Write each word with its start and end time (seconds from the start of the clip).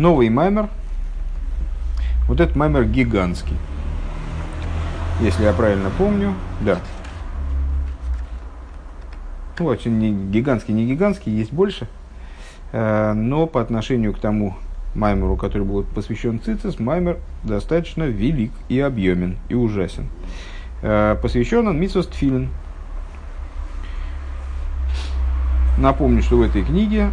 новый 0.00 0.30
маймер. 0.30 0.68
Вот 2.26 2.40
этот 2.40 2.56
маймер 2.56 2.84
гигантский. 2.84 3.56
Если 5.20 5.44
я 5.44 5.52
правильно 5.52 5.90
помню, 5.98 6.34
да. 6.60 6.78
Ну, 9.58 9.66
очень 9.66 9.98
не 9.98 10.12
гигантский, 10.30 10.72
не 10.72 10.86
гигантский, 10.86 11.30
есть 11.32 11.52
больше. 11.52 11.86
Э, 12.72 13.12
но 13.12 13.46
по 13.46 13.60
отношению 13.60 14.14
к 14.14 14.18
тому 14.18 14.56
маймеру, 14.94 15.36
который 15.36 15.66
был 15.66 15.82
посвящен 15.82 16.40
Цицис, 16.40 16.78
маймер 16.78 17.18
достаточно 17.44 18.04
велик 18.04 18.52
и 18.70 18.80
объемен, 18.80 19.36
и 19.50 19.54
ужасен. 19.54 20.08
Э, 20.82 21.16
посвящен 21.20 21.68
он 21.68 21.78
Митсус 21.78 22.06
Тфилин. 22.06 22.48
Напомню, 25.76 26.22
что 26.22 26.36
в 26.36 26.42
этой 26.42 26.64
книге 26.64 27.10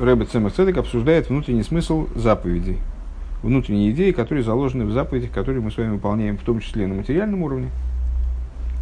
Рэббет 0.00 0.30
Цемах 0.30 0.58
обсуждает 0.58 1.28
внутренний 1.28 1.62
смысл 1.62 2.08
заповедей. 2.14 2.78
Внутренние 3.42 3.90
идеи, 3.90 4.10
которые 4.10 4.42
заложены 4.42 4.86
в 4.86 4.92
заповедях, 4.92 5.30
которые 5.30 5.62
мы 5.62 5.70
с 5.70 5.76
вами 5.76 5.90
выполняем, 5.90 6.36
в 6.36 6.42
том 6.42 6.60
числе 6.60 6.86
на 6.86 6.94
материальном 6.94 7.42
уровне, 7.42 7.68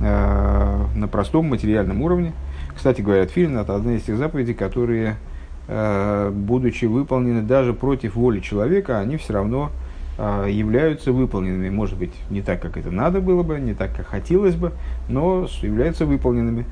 э, 0.00 0.84
на 0.94 1.08
простом 1.08 1.46
материальном 1.46 2.00
уровне. 2.02 2.32
Кстати 2.74 3.02
говоря, 3.02 3.26
Тфилин– 3.26 3.56
это 3.58 3.74
одна 3.74 3.94
из 3.94 4.02
тех 4.02 4.16
заповедей, 4.16 4.54
которые, 4.54 5.16
э, 5.68 6.30
будучи 6.32 6.86
выполнены 6.86 7.42
даже 7.42 7.74
против 7.74 8.14
воли 8.14 8.40
человека, 8.40 8.98
они 8.98 9.16
все 9.16 9.34
равно 9.34 9.70
э, 10.16 10.46
являются 10.50 11.12
выполненными. 11.12 11.68
Может 11.68 11.98
быть, 11.98 12.12
не 12.30 12.40
так, 12.40 12.62
как 12.62 12.76
это 12.76 12.90
надо 12.90 13.20
было 13.20 13.42
бы, 13.42 13.58
не 13.58 13.74
так, 13.74 13.94
как 13.94 14.06
хотелось 14.06 14.54
бы, 14.54 14.72
но 15.08 15.46
являются 15.60 16.06
выполненными. 16.06 16.66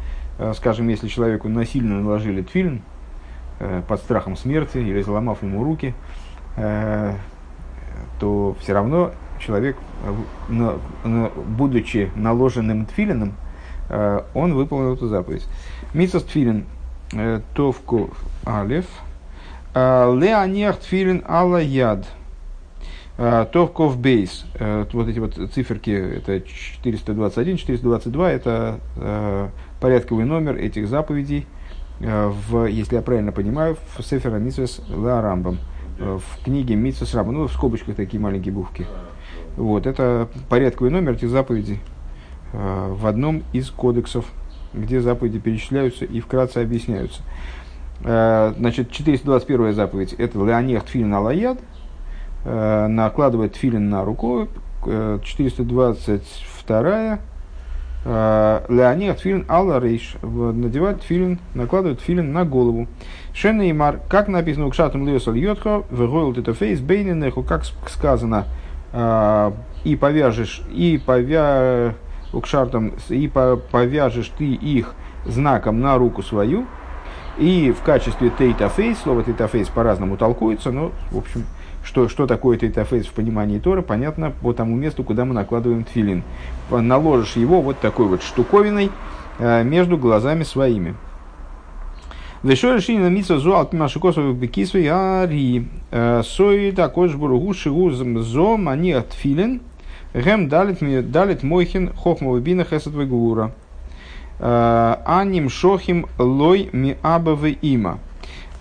Скажем, 0.55 0.89
если 0.89 1.09
человеку 1.09 1.51
насильно 1.51 2.01
наложили 2.01 2.41
тфилин, 2.41 2.81
под 3.87 4.01
страхом 4.01 4.37
смерти 4.37 4.79
или 4.79 5.03
заломав 5.03 5.43
ему 5.43 5.63
руки, 5.63 5.95
э, 6.57 7.15
то 8.19 8.57
все 8.61 8.73
равно 8.73 9.13
человек, 9.39 9.77
э, 10.49 11.29
будучи 11.47 12.11
наложенным 12.17 12.87
тфилином, 12.87 13.35
он 14.35 14.55
выполнил 14.55 14.95
эту 14.95 15.09
заповедь. 15.09 15.45
Митсас 15.95 16.23
тфилин 16.23 16.65
товку 17.57 18.11
алев, 18.47 18.87
леонех 19.75 20.79
тфилин 20.79 21.25
алла 21.27 21.61
яд, 21.61 22.07
Товков 23.17 23.99
бейс, 23.99 24.47
вот 24.61 25.09
эти 25.09 25.19
вот 25.19 25.35
циферки, 25.53 25.91
это 25.91 26.41
421, 26.41 27.57
422, 27.57 28.31
это 28.31 29.51
порядковый 29.81 30.25
номер 30.25 30.55
этих 30.55 30.87
заповедей– 30.87 31.47
Э, 31.60 31.60
в, 32.01 32.67
если 32.67 32.97
я 32.97 33.03
правильно 33.03 33.33
понимаю, 33.33 33.77
в 33.97 34.03
Сефера 34.03 34.37
Митсвес 34.39 34.81
Ла 34.89 35.21
Рамбам, 35.21 35.59
э, 35.99 36.19
в 36.19 36.45
книге 36.45 36.75
Митсвес 36.75 37.15
Рамбам, 37.15 37.35
ну, 37.35 37.47
в 37.47 37.53
скобочках 37.53 37.95
такие 37.97 38.21
маленькие 38.21 38.55
буквы. 38.55 38.87
Вот, 39.57 39.87
это 39.87 40.29
порядковый 40.49 40.91
номер 40.91 41.13
этих 41.13 41.29
заповедей 41.29 41.81
э, 42.53 42.93
в 42.93 43.07
одном 43.07 43.43
из 43.53 43.71
кодексов, 43.71 44.25
где 44.73 45.01
заповеди 45.01 45.39
перечисляются 45.39 46.05
и 46.05 46.21
вкратце 46.21 46.59
объясняются. 46.59 47.23
Значит, 48.03 48.93
421 48.93 49.75
заповедь– 49.75 50.13
это 50.19 50.39
Леонех 50.39 50.85
Тфилин 50.85 51.13
Алаяд, 51.13 51.59
накладывает 52.47 53.53
тфилин 53.53 53.91
на 53.91 54.07
руку. 54.07 54.49
422 54.87 56.41
Э, 56.71 57.19
להניח 58.05 59.19
תפילין 59.19 59.45
על 59.49 59.79
הראש. 59.79 60.17
Надевать 60.23 61.03
тфилин, 61.03 61.39
накладывать 61.55 62.01
тфилин 62.01 62.33
на 62.33 62.45
голову. 62.45 62.87
שנאמר, 63.35 64.01
как 64.09 64.29
написано 64.29 64.67
וקשרתם 64.67 64.71
לאות 64.71 65.07
על 65.07 65.35
ידך, 65.35 65.85
לטטפת 65.91 66.55
בין 66.55 66.81
עיניך, 66.81 67.43
как 67.43 67.65
сказано, 67.87 68.47
э, 68.93 69.53
и 69.85 69.97
повяжешь, 69.97 70.63
и 70.71 71.01
повя... 71.05 71.95
וקשרתם, 72.33 72.95
и 73.09 73.29
повяжешь 73.29 74.31
ты 74.37 74.47
их 74.47 74.95
знаком 75.27 75.81
на 75.81 75.99
руку 75.99 76.23
свою, 76.23 76.67
и 77.39 77.73
в 77.77 77.83
качестве 77.83 78.31
טוטפות, 78.31 78.99
слово 78.99 79.23
טוטפות 79.23 79.69
по-разному 79.69 80.17
толкуется, 80.17 80.71
но, 80.71 80.93
в 81.11 81.19
общем, 81.19 81.45
что, 81.83 82.09
что 82.09 82.27
такое 82.27 82.59
тейтафейс 82.59 83.07
в 83.07 83.13
понимании 83.13 83.59
Тора, 83.59 83.83
понятно 83.83 84.31
по 84.31 84.53
тому 84.53 84.77
месту, 84.77 85.05
куда 85.05 85.25
мы 85.25 85.35
накладываем 85.35 85.85
тфилин. 85.85 86.23
Наложишь 86.71 87.37
его 87.37 87.63
вот 87.63 87.79
такой 87.79 88.07
вот 88.07 88.23
штуковиной 88.23 88.91
э, 89.39 89.63
между 89.65 89.97
глазами 89.97 90.43
своими. 90.43 90.95
Вешо 92.43 92.75
решение 92.75 93.03
на 93.03 93.09
митсу 93.09 93.39
зуал 93.39 93.67
пимашикосовых 93.67 94.35
бекисвей 94.35 94.89
ари 94.89 95.69
э, 95.91 96.23
сои 96.25 96.71
також 96.71 97.15
буругу 97.15 97.53
шигу 97.53 97.91
зом 97.91 98.69
они 98.71 98.93
от 98.93 99.13
филин 99.13 99.61
гем 100.15 100.49
далит 100.49 101.11
далит 101.11 101.43
мойхин 101.43 101.93
хохмовый 101.93 102.41
бина 102.41 102.65
хесат 102.65 102.95
гура 102.95 103.53
э, 104.39 104.97
аним 105.05 105.51
шохим 105.51 106.07
лой 106.17 106.71
ми 106.73 106.97
абавы 107.03 107.59
има. 107.61 107.99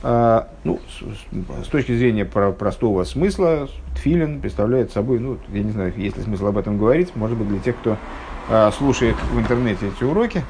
А, 0.01 0.47
ну, 0.63 0.79
с, 0.87 1.65
с 1.65 1.67
точки 1.67 1.95
зрения 1.97 2.25
про 2.25 2.51
простого 2.51 3.03
смысла, 3.03 3.69
тфилин 3.95 4.39
представляет 4.39 4.91
собой, 4.91 5.19
ну, 5.19 5.37
я 5.49 5.63
не 5.63 5.71
знаю, 5.71 5.93
есть 5.97 6.17
ли 6.17 6.23
смысл 6.23 6.47
об 6.47 6.57
этом 6.57 6.77
говорить, 6.77 7.15
может 7.15 7.37
быть, 7.37 7.49
для 7.49 7.59
тех, 7.59 7.75
кто 7.77 7.97
а, 8.49 8.71
слушает 8.71 9.15
в 9.31 9.39
интернете 9.39 9.87
эти 9.89 10.03
уроки. 10.03 10.43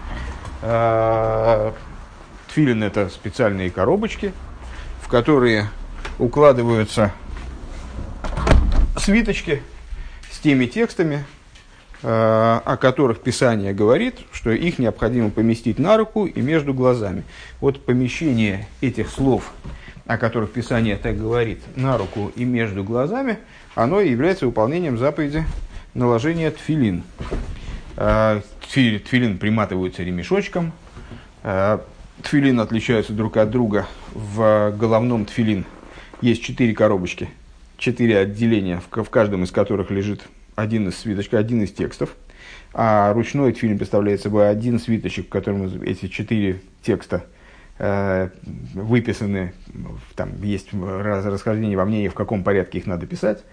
А, 0.61 1.73
тфилин– 2.47 2.83
это 2.83 3.09
специальные 3.09 3.71
коробочки, 3.71 4.33
в 5.01 5.07
которые 5.07 5.69
укладываются 6.19 7.11
свиточки 8.97 9.63
с 10.29 10.39
теми 10.39 10.65
текстами, 10.65 11.25
Э, 11.25 11.38
о 12.01 12.77
которых 12.79 13.19
Писание 13.19 13.73
говорит, 13.73 14.19
что 14.31 14.51
их 14.51 14.79
необходимо 14.79 15.31
поместить 15.31 15.79
на 15.79 15.97
руку 15.97 16.25
и 16.25 16.41
между 16.41 16.73
глазами. 16.73 17.23
Вот 17.59 17.83
помещение 17.83 18.67
этих 18.79 19.09
слов, 19.09 19.51
о 20.05 20.17
которых 20.17 20.51
Писание 20.51 20.95
так 20.95 21.17
говорит, 21.19 21.59
на 21.75 21.97
руку 21.97 22.31
и 22.35 22.45
между 22.45 22.83
глазами, 22.83 23.37
оно 23.75 23.99
является 23.99 24.45
выполнением 24.45 24.97
заповеди 24.97 25.43
наложения 25.93 26.51
тфилин. 26.51 27.03
Э, 27.97 28.41
тфилин 28.61 29.37
приматываются 29.37 30.03
ремешочком. 30.03 30.71
Э, 31.43 31.79
тфилин 32.23 32.59
отличаются 32.59 33.13
друг 33.13 33.37
от 33.37 33.51
друга. 33.51 33.87
В 34.13 34.73
головном 34.77 35.25
тфилин 35.25 35.65
есть 36.21 36.43
четыре 36.43 36.73
коробочки, 36.73 37.29
четыре 37.77 38.19
отделения, 38.19 38.81
в 38.89 39.09
каждом 39.09 39.43
из 39.43 39.51
которых 39.51 39.91
лежит 39.91 40.21
один 40.61 40.89
из 40.89 40.97
свиточков, 40.97 41.39
один 41.39 41.63
из 41.63 41.71
текстов, 41.71 42.15
а 42.73 43.13
ручной 43.13 43.53
тфилин 43.53 43.77
представляет 43.77 44.21
собой 44.21 44.49
один 44.49 44.79
свиточек, 44.79 45.27
в 45.27 45.29
котором 45.29 45.65
эти 45.83 46.07
четыре 46.07 46.61
текста 46.83 47.25
э, 47.77 48.29
выписаны, 48.73 49.53
там 50.15 50.41
есть 50.41 50.69
раз, 50.73 51.25
расхождение 51.25 51.77
во 51.77 51.85
мнении, 51.85 52.07
в 52.07 52.13
каком 52.13 52.43
порядке 52.43 52.77
их 52.77 52.85
надо 52.85 53.07
писать, 53.07 53.43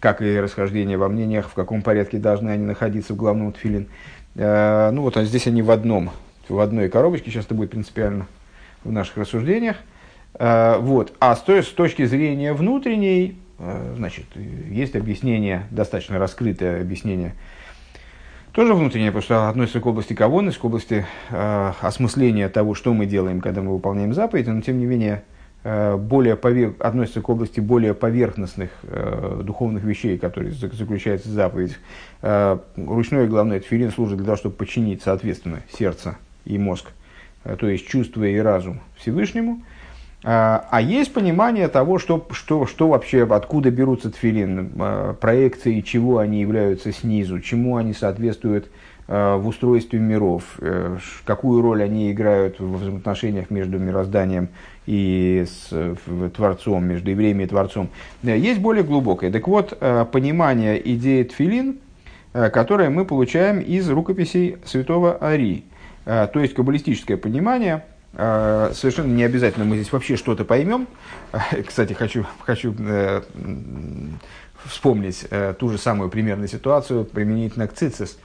как 0.00 0.22
и 0.22 0.38
расхождение 0.38 0.96
во 0.96 1.08
мнениях, 1.08 1.48
в 1.48 1.54
каком 1.54 1.82
порядке 1.82 2.18
должны 2.18 2.50
они 2.50 2.64
находиться 2.64 3.12
в 3.12 3.16
главном 3.16 3.52
тфилин. 3.52 3.88
Э, 4.36 4.90
ну 4.92 5.02
вот, 5.02 5.16
а 5.16 5.24
здесь 5.24 5.46
они 5.46 5.62
в 5.62 5.70
одном, 5.70 6.10
в 6.48 6.58
одной 6.58 6.88
коробочке, 6.88 7.30
сейчас 7.30 7.46
это 7.46 7.54
будет 7.54 7.70
принципиально 7.70 8.26
в 8.82 8.92
наших 8.92 9.16
рассуждениях. 9.18 9.76
Э, 10.34 10.78
вот. 10.78 11.12
А 11.20 11.36
с, 11.36 11.46
с 11.46 11.68
точки 11.68 12.04
зрения 12.04 12.52
внутренней, 12.54 13.38
значит, 13.58 14.24
есть 14.34 14.96
объяснение, 14.96 15.66
достаточно 15.70 16.18
раскрытое 16.18 16.80
объяснение, 16.80 17.34
тоже 18.54 18.74
внутреннее, 18.74 19.10
потому 19.10 19.22
что 19.22 19.48
относится 19.48 19.80
к 19.80 19.86
области 19.86 20.14
кавонности, 20.14 20.60
к 20.60 20.64
области 20.64 21.04
э, 21.30 21.72
осмысления 21.80 22.48
того, 22.48 22.74
что 22.74 22.94
мы 22.94 23.04
делаем, 23.04 23.40
когда 23.40 23.62
мы 23.62 23.72
выполняем 23.72 24.14
заповеди, 24.14 24.48
но 24.50 24.60
тем 24.60 24.78
не 24.78 24.86
менее 24.86 25.24
э, 25.64 25.96
более 25.96 26.36
повер... 26.36 26.74
относится 26.78 27.20
к 27.20 27.28
области 27.28 27.58
более 27.58 27.94
поверхностных 27.94 28.70
э, 28.84 29.40
духовных 29.42 29.82
вещей, 29.82 30.18
которые 30.18 30.52
заключаются 30.52 31.28
в 31.28 31.32
заповедях. 31.32 31.78
Э, 32.22 32.58
ручной 32.76 33.26
главный 33.26 33.58
тфилин 33.58 33.90
служит 33.90 34.18
для 34.18 34.26
того, 34.26 34.36
чтобы 34.36 34.54
подчинить, 34.54 35.02
соответственно, 35.02 35.62
сердце 35.76 36.16
и 36.44 36.56
мозг, 36.56 36.92
э, 37.42 37.56
то 37.58 37.68
есть 37.68 37.88
чувство 37.88 38.22
и 38.22 38.36
разум 38.36 38.80
Всевышнему– 38.96 39.62
а, 40.26 40.66
а 40.70 40.80
есть 40.80 41.12
понимание 41.12 41.68
того, 41.68 41.98
что, 41.98 42.26
что, 42.30 42.64
что 42.64 42.88
вообще, 42.88 43.26
откуда 43.30 43.70
берутся 43.70 44.10
тфилин, 44.10 44.72
а, 44.78 45.12
проекции, 45.12 45.82
чего 45.82 46.16
они 46.16 46.40
являются 46.40 46.92
снизу, 46.92 47.40
чему 47.40 47.76
они 47.76 47.92
соответствуют 47.92 48.70
а, 49.06 49.36
в 49.36 49.46
устройстве 49.46 49.98
миров, 49.98 50.44
э, 50.60 50.96
какую 51.26 51.60
роль 51.60 51.82
они 51.82 52.10
играют 52.10 52.58
в 52.58 52.78
взаимоотношениях 52.78 53.50
между 53.50 53.78
мирозданием 53.78 54.48
и 54.86 55.44
с 55.46 55.96
Творцом, 56.34 56.86
между 56.86 57.10
евреями 57.10 57.42
и 57.42 57.46
Творцом, 57.46 57.90
есть 58.22 58.60
более 58.60 58.82
глубокое. 58.82 59.30
Так 59.30 59.46
вот, 59.46 59.78
понимание 60.10 60.80
идеи 60.94 61.24
тфилин, 61.24 61.80
которое 62.32 62.88
мы 62.88 63.04
получаем 63.04 63.60
из 63.60 63.90
рукописей 63.90 64.56
святого 64.64 65.16
Ари, 65.16 65.64
то 66.04 66.32
есть 66.34 66.54
каббалистическое 66.54 67.18
понимание– 67.18 67.84
Э, 67.93 67.93
совершенно 68.16 69.12
не 69.12 69.24
обязательно 69.24 69.64
мы 69.64 69.76
здесь 69.76 69.92
вообще 69.92 70.16
что-то 70.16 70.44
поймем. 70.44 70.86
Кстати, 71.66 71.92
хочу, 71.92 72.26
хочу 72.40 72.74
э, 72.78 73.22
вспомнить 74.64 75.26
э, 75.30 75.54
ту 75.58 75.68
же 75.68 75.78
самую 75.78 76.10
примерную 76.10 76.48
ситуацию 76.48 77.04
применительно 77.04 77.66
к 77.66 77.74
цицис. 77.74 78.18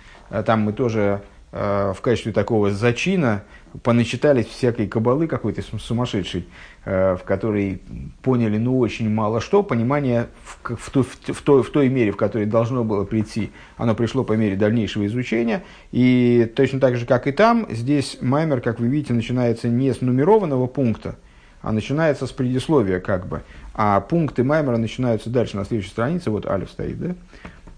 Там 0.46 0.62
мы 0.62 0.74
тоже 0.74 1.22
в 1.52 1.98
качестве 2.02 2.32
такого 2.32 2.72
зачина 2.72 3.44
поначитались 3.84 4.48
всякой 4.48 4.88
кабалы 4.88 5.28
какой-то 5.28 5.62
сумасшедшей, 5.80 6.48
в 6.86 7.22
которой 7.26 7.82
поняли 8.22 8.58
ну 8.58 8.80
очень 8.80 9.10
мало 9.10 9.42
что, 9.42 9.64
понимание 9.64 10.28
в, 10.44 10.76
в, 10.76 10.90
ту, 10.92 11.04
в, 11.04 11.42
той, 11.42 11.64
в 11.64 11.70
той 11.70 11.90
мере, 11.90 12.12
в 12.12 12.18
которой 12.18 12.46
должно 12.46 12.84
было 12.84 13.04
прийти, 13.04 13.52
оно 13.78 13.96
пришло 13.96 14.24
по 14.24 14.34
мере 14.34 14.56
дальнейшего 14.56 15.06
изучения, 15.08 15.64
и 15.92 16.52
точно 16.56 16.80
так 16.80 16.98
же, 16.98 17.06
как 17.06 17.28
и 17.28 17.32
там, 17.32 17.68
здесь 17.70 18.18
Маймер, 18.22 18.62
как 18.62 18.80
вы 18.80 18.88
видите, 18.88 19.14
начинается 19.14 19.68
не 19.68 19.94
с 19.94 20.02
нумерованного 20.02 20.68
пункта, 20.68 21.16
а 21.62 21.72
начинается 21.72 22.26
с 22.26 22.32
предисловия 22.32 23.00
как 23.00 23.28
бы, 23.28 23.44
а 23.74 24.02
пункты 24.02 24.44
Маймера 24.44 24.78
начинаются 24.78 25.30
дальше 25.30 25.58
на 25.58 25.66
следующей 25.66 25.92
странице, 25.92 26.32
вот 26.32 26.46
Алиф 26.46 26.70
стоит, 26.70 27.00
да? 27.00 27.16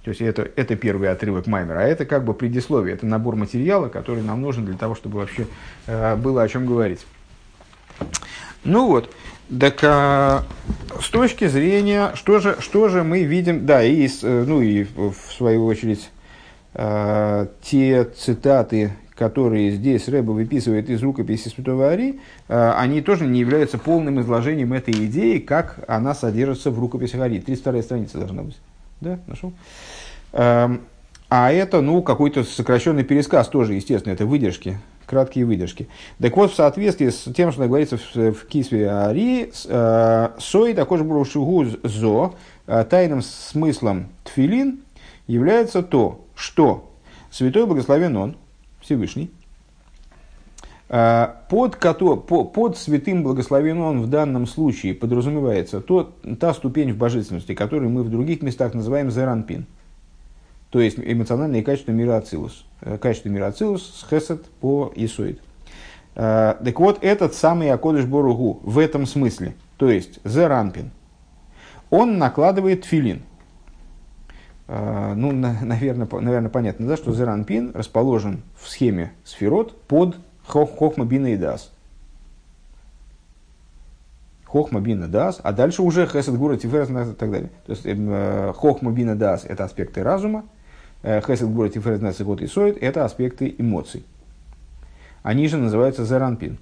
То 0.03 0.09
есть 0.09 0.21
это, 0.21 0.49
это 0.55 0.75
первый 0.75 1.09
отрывок 1.09 1.45
Маймера, 1.47 1.79
а 1.79 1.83
это 1.83 2.05
как 2.05 2.25
бы 2.25 2.33
предисловие, 2.33 2.95
это 2.95 3.05
набор 3.05 3.35
материала, 3.35 3.87
который 3.87 4.23
нам 4.23 4.41
нужен 4.41 4.65
для 4.65 4.75
того, 4.75 4.95
чтобы 4.95 5.19
вообще 5.19 5.45
э, 5.85 6.15
было 6.15 6.41
о 6.41 6.47
чем 6.47 6.65
говорить. 6.65 7.05
Ну 8.63 8.87
вот, 8.87 9.13
так 9.59 9.79
а, 9.83 10.43
с 10.99 11.09
точки 11.09 11.47
зрения, 11.47 12.11
что 12.15 12.39
же, 12.39 12.57
что 12.59 12.89
же 12.89 13.03
мы 13.03 13.23
видим, 13.23 13.65
да, 13.65 13.83
и, 13.83 14.07
э, 14.07 14.43
ну 14.47 14.61
и 14.61 14.83
в 14.83 15.15
свою 15.35 15.65
очередь 15.65 16.09
э, 16.73 17.47
те 17.61 18.05
цитаты, 18.05 18.93
которые 19.15 19.71
здесь 19.71 20.07
Рэба 20.07 20.31
выписывает 20.31 20.89
из 20.89 21.03
рукописи 21.03 21.49
Святого 21.49 21.89
Ари, 21.89 22.19
э, 22.47 22.71
они 22.77 23.01
тоже 23.01 23.27
не 23.27 23.39
являются 23.39 23.77
полным 23.77 24.21
изложением 24.21 24.73
этой 24.73 24.93
идеи, 25.05 25.39
как 25.39 25.83
она 25.87 26.15
содержится 26.15 26.71
в 26.71 26.79
рукописи 26.79 27.17
Ари. 27.17 27.39
32 27.39 27.81
страница 27.81 28.17
должна 28.17 28.43
быть. 28.43 28.57
Да, 29.01 29.19
нашел? 29.25 29.51
Эм, 30.31 30.81
а 31.27 31.51
это, 31.51 31.81
ну, 31.81 32.03
какой-то 32.03 32.43
сокращенный 32.43 33.03
пересказ 33.03 33.47
тоже, 33.47 33.73
естественно, 33.73 34.13
это 34.13 34.25
выдержки, 34.25 34.79
краткие 35.07 35.45
выдержки. 35.45 35.87
Так 36.21 36.37
вот, 36.37 36.51
в 36.51 36.55
соответствии 36.55 37.09
с 37.09 37.23
тем, 37.33 37.51
что 37.51 37.67
говорится 37.67 37.97
в, 37.97 38.15
в 38.15 38.47
Кисве 38.47 38.91
Ари, 38.91 39.51
э, 39.65 40.29
сой 40.37 40.73
такой 40.73 40.99
же 40.99 41.25
шугу 41.25 41.65
зо, 41.83 42.35
э, 42.67 42.85
тайным 42.89 43.21
смыслом 43.21 44.09
тфилин 44.23 44.81
является 45.25 45.81
то, 45.81 46.23
что 46.35 46.91
Святой 47.31 47.65
Благословен 47.65 48.15
Он, 48.17 48.37
Всевышний, 48.81 49.31
под, 50.91 51.79
под 52.53 52.77
святым 52.77 53.23
благословен 53.23 53.79
он 53.79 54.01
в 54.01 54.09
данном 54.09 54.45
случае 54.45 54.93
подразумевается 54.93 55.79
то, 55.79 56.13
та 56.39 56.53
ступень 56.53 56.91
в 56.91 56.97
божественности, 56.97 57.55
которую 57.55 57.89
мы 57.89 58.03
в 58.03 58.09
других 58.09 58.41
местах 58.41 58.73
называем 58.73 59.09
зеранпин– 59.09 59.65
то 60.71 60.79
есть 60.79 60.97
эмоциональные 60.97 61.63
качества 61.63 61.91
мира 61.91 62.15
Ацилус. 62.15 62.65
Э, 62.79 62.97
качество 62.97 63.29
мира 63.29 63.47
Ацилус 63.47 63.83
с 63.83 64.09
Хесед 64.09 64.45
по 64.61 64.91
Исуид. 64.95 65.39
Э, 66.15 66.55
так 66.63 66.79
вот, 66.79 67.03
этот 67.03 67.35
самый 67.35 67.69
Акодыш 67.71 68.05
Боругу 68.05 68.61
в 68.63 68.79
этом 68.79 69.05
смысле, 69.05 69.53
то 69.77 69.91
есть 69.91 70.19
Зеранпин, 70.23 70.91
он 71.89 72.17
накладывает 72.17 72.85
филин. 72.85 73.21
Э, 74.69 75.13
ну, 75.13 75.33
наверное, 75.33 76.07
наверное, 76.09 76.49
понятно, 76.49 76.87
да, 76.87 76.95
что 76.95 77.13
Зеранпин 77.13 77.71
расположен 77.73 78.41
в 78.57 78.69
схеме 78.69 79.11
сферот 79.25 79.81
под 79.81 80.15
Хохма 80.51 81.05
Бина 81.05 81.27
и 81.27 81.37
Дас. 81.37 81.71
Хохма 84.45 84.81
Бина 84.81 85.07
Дас, 85.07 85.39
а 85.41 85.53
дальше 85.53 85.81
уже 85.81 86.05
Хесед 86.05 86.35
Гура 86.35 86.57
Тиферес 86.57 86.89
и 86.89 87.13
так 87.13 87.31
далее. 87.31 87.49
То 87.65 87.71
есть 87.71 88.57
Хохма 88.57 88.91
Бина 88.91 89.15
Дас– 89.15 89.45
это 89.47 89.63
аспекты 89.63 90.03
разума, 90.03 90.43
Э, 91.03 91.21
Хесед 91.21 91.49
Гура 91.49 91.69
Тиферет 91.69 92.01
Нацигот 92.01 92.41
и 92.41 92.47
Соид– 92.47 92.77
это 92.81 93.05
аспекты 93.05 93.53
эмоций. 93.57 94.03
Они 95.23 95.47
же 95.47 95.57
называются 95.57 96.05
Заранпин. 96.05 96.57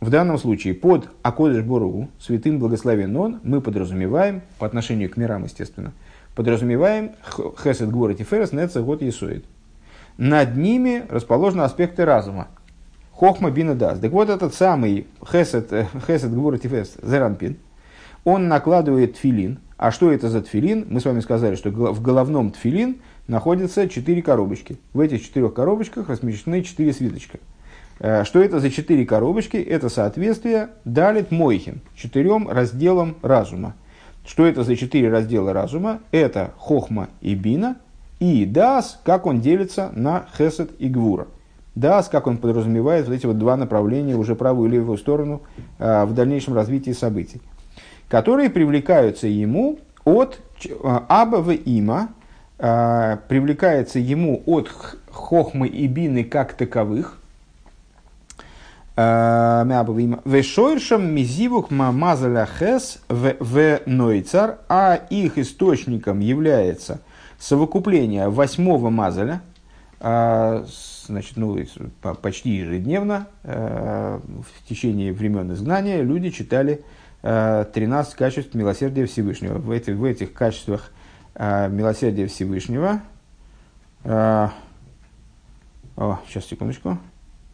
В 0.00 0.10
данном 0.10 0.38
случае 0.38 0.74
под 0.74 1.08
Акодыш 1.22 1.64
Боругу, 1.64 2.08
святым 2.20 2.58
благословен 2.58 3.16
он, 3.16 3.40
мы 3.42 3.60
подразумеваем, 3.60 4.42
по 4.58 4.66
отношению 4.66 5.10
к 5.10 5.16
мирам, 5.16 5.44
естественно, 5.44 5.92
подразумеваем 6.34 7.12
Хесед 7.62 7.90
Гура 7.90 8.14
Тиферес 8.14 8.52
Нацигот 8.52 9.02
и 9.02 9.10
Соид. 9.10 9.44
Над 10.18 10.56
ними 10.56 11.04
расположены 11.08 11.62
аспекты 11.62 12.04
разума. 12.04 12.48
Хохма 13.16 13.50
бина 13.50 13.74
даст. 13.74 14.02
Так 14.02 14.12
вот 14.12 14.28
этот 14.28 14.54
самый 14.54 15.06
Хесед, 15.24 15.72
э, 15.72 15.86
Хесед 16.06 16.34
Гура 16.34 16.58
Тиферес 16.58 16.96
Заранпин, 17.00 17.56
он 18.24 18.48
накладывает 18.48 19.16
филин. 19.16 19.58
А 19.78 19.90
что 19.90 20.12
это 20.12 20.28
за 20.28 20.42
тфилин? 20.42 20.86
Мы 20.90 21.00
с 21.00 21.06
вами 21.06 21.20
сказали, 21.20 21.54
что 21.54 21.70
в 21.70 22.02
головном 22.02 22.50
тфилин 22.50 22.96
находятся 23.26 23.88
четыре 23.88 24.20
коробочки. 24.20 24.78
В 24.92 25.00
этих 25.00 25.22
четырех 25.22 25.54
коробочках 25.54 26.10
размещены 26.10 26.62
четыре 26.62 26.92
свиточка. 26.92 27.38
Э, 28.00 28.24
что 28.24 28.42
это 28.42 28.60
за 28.60 28.68
четыре 28.70 29.06
коробочки? 29.06 29.56
Это 29.56 29.88
соответствие 29.88 30.68
Далит 30.84 31.30
Мойхин, 31.30 31.80
четырем 31.94 32.50
разделам 32.50 33.16
разума. 33.22 33.76
Что 34.26 34.44
это 34.44 34.62
за 34.62 34.76
четыре 34.76 35.08
раздела 35.08 35.54
разума? 35.54 36.00
Это 36.10 36.52
Хохма 36.58 37.08
и 37.22 37.34
Бина, 37.34 37.76
и 38.20 38.44
Дас, 38.44 39.00
как 39.04 39.24
он 39.24 39.40
делится 39.40 39.90
на 39.94 40.26
Хесед 40.36 40.72
и 40.78 40.88
Гвура. 40.88 41.28
Дас, 41.76 42.08
как 42.08 42.26
он 42.26 42.38
подразумевает 42.38 43.06
вот 43.06 43.14
эти 43.14 43.26
вот 43.26 43.38
два 43.38 43.56
направления, 43.56 44.16
уже 44.16 44.34
правую 44.34 44.68
и 44.68 44.72
левую 44.72 44.98
сторону, 44.98 45.42
э, 45.78 46.04
в 46.04 46.14
дальнейшем 46.14 46.54
развитии 46.54 46.92
событий, 46.92 47.40
которые 48.08 48.50
привлекаются 48.50 49.28
ему 49.28 49.78
от 50.04 50.40
э, 50.64 50.70
Аба 50.82 51.52
Има, 51.52 52.08
а, 52.58 53.18
привлекается 53.28 53.98
ему 53.98 54.42
от 54.46 54.70
хохмы 55.10 55.68
и 55.68 55.86
бины 55.86 56.24
как 56.24 56.54
таковых. 56.54 57.18
А, 58.96 59.66
Вешойршам 60.24 61.06
мизивук 61.06 61.70
мазаля 61.70 62.48
хес 62.58 63.00
в 63.10 63.80
нойцар, 63.84 64.58
а 64.70 64.94
их 65.10 65.36
источником 65.36 66.20
является 66.20 67.00
совокупление 67.38 68.30
восьмого 68.30 68.88
мазаля, 68.88 69.42
а, 69.42 69.55
значит, 69.98 71.36
ну, 71.36 71.58
почти 72.22 72.50
ежедневно 72.50 73.28
в 73.42 74.68
течение 74.68 75.12
времен 75.12 75.52
изгнания 75.52 76.02
люди 76.02 76.30
читали 76.30 76.84
13 77.22 78.14
качеств 78.14 78.54
милосердия 78.54 79.06
Всевышнего. 79.06 79.58
В 79.58 79.70
этих, 79.70 79.96
в 79.96 80.04
этих 80.04 80.32
качествах 80.32 80.92
э, 81.34 81.68
милосердия 81.68 82.26
Всевышнего. 82.26 83.00
Э, 84.04 84.48
о, 85.96 86.20
сейчас, 86.28 86.44
секундочку. 86.46 86.98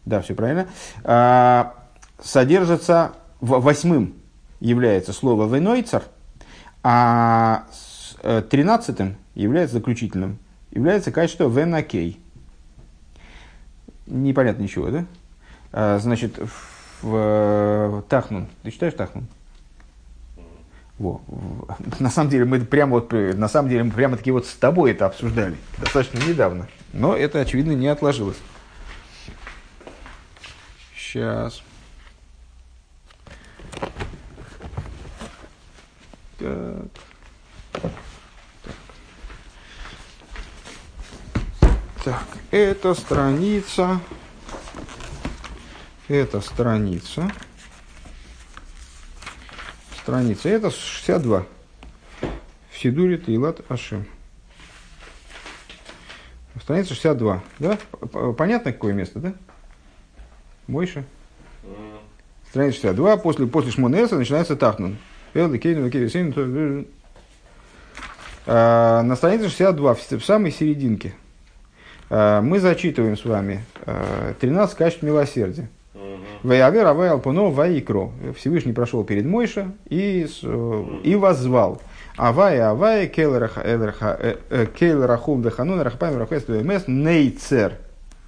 Да, 0.05 0.21
все 0.21 0.35
правильно. 0.35 0.67
Э, 1.03 1.65
содержится, 2.21 3.13
в, 3.41 3.59
восьмым 3.61 4.13
является 4.59 5.11
слово 5.11 5.53
«венойцар», 5.53 6.03
а 6.83 7.65
э, 8.21 8.43
тринадцатым 8.49 9.15
является 9.33 9.77
заключительным, 9.77 10.37
является 10.71 11.11
качество 11.11 11.49
«венакей». 11.49 12.19
Непонятно 14.05 14.63
ничего, 14.63 14.89
да? 14.89 15.05
А, 15.71 15.99
значит, 15.99 16.37
в, 16.37 17.01
в 17.01 18.03
Тахнун. 18.09 18.47
Ты 18.63 18.71
читаешь 18.71 18.93
Тахнун? 18.93 19.27
Во. 20.99 21.21
На 21.99 22.09
самом 22.09 22.29
деле 22.29 22.45
мы 22.45 22.59
прямо 22.59 22.91
вот, 22.91 23.11
на 23.11 23.47
самом 23.47 23.69
деле 23.69 23.83
мы 23.83 23.91
прямо 23.91 24.15
таки 24.15 24.31
вот 24.31 24.45
с 24.45 24.53
тобой 24.53 24.91
это 24.91 25.07
обсуждали 25.07 25.57
достаточно 25.79 26.19
недавно, 26.19 26.67
но 26.93 27.15
это 27.15 27.39
очевидно 27.41 27.71
не 27.71 27.87
отложилось. 27.87 28.37
Сейчас. 30.95 31.63
Так. 36.37 36.87
Так, 42.03 42.25
это 42.51 42.93
страница. 42.93 43.99
Это 46.07 46.41
страница 46.41 47.31
страница. 50.03 50.49
Это 50.49 50.69
62. 50.69 51.45
В 52.71 52.77
Сидуре 52.77 53.17
Таилат 53.17 53.61
Ашим. 53.69 54.05
Страница 56.61 56.93
62. 56.93 57.43
Да? 57.59 57.77
Понятно, 58.37 58.73
какое 58.73 58.93
место, 58.93 59.19
да? 59.19 59.33
Больше. 60.67 61.05
Страница 62.49 62.75
62. 62.81 63.17
После, 63.17 63.47
после 63.47 63.71
Шмонеса 63.71 64.17
начинается 64.17 64.55
Тахнун. 64.57 64.97
А, 68.45 69.01
на 69.03 69.15
странице 69.15 69.49
62, 69.49 69.93
в 69.93 70.25
самой 70.25 70.51
серединке, 70.51 71.15
мы 72.13 72.59
зачитываем 72.59 73.17
с 73.17 73.25
вами 73.25 73.63
13 74.39 74.45
а, 74.45 74.77
качеств 74.77 75.01
милосердия. 75.01 75.67
Ваявер 76.43 76.85
Авай 76.85 77.09
Алпуно 77.09 77.49
Ваикро. 77.49 78.11
Всевышний 78.37 78.71
прошел 78.71 79.03
перед 79.03 79.25
Мойша 79.25 79.71
и, 79.89 80.27
и 81.03 81.15
воззвал. 81.15 81.81
Авай, 82.15 82.61
авай, 82.61 83.07
кейлерахум 83.07 85.41
деханун, 85.41 85.81
рахпайм, 85.81 86.19
рахест, 86.19 86.49
мес, 86.49 86.83
нейцер, 86.85 87.79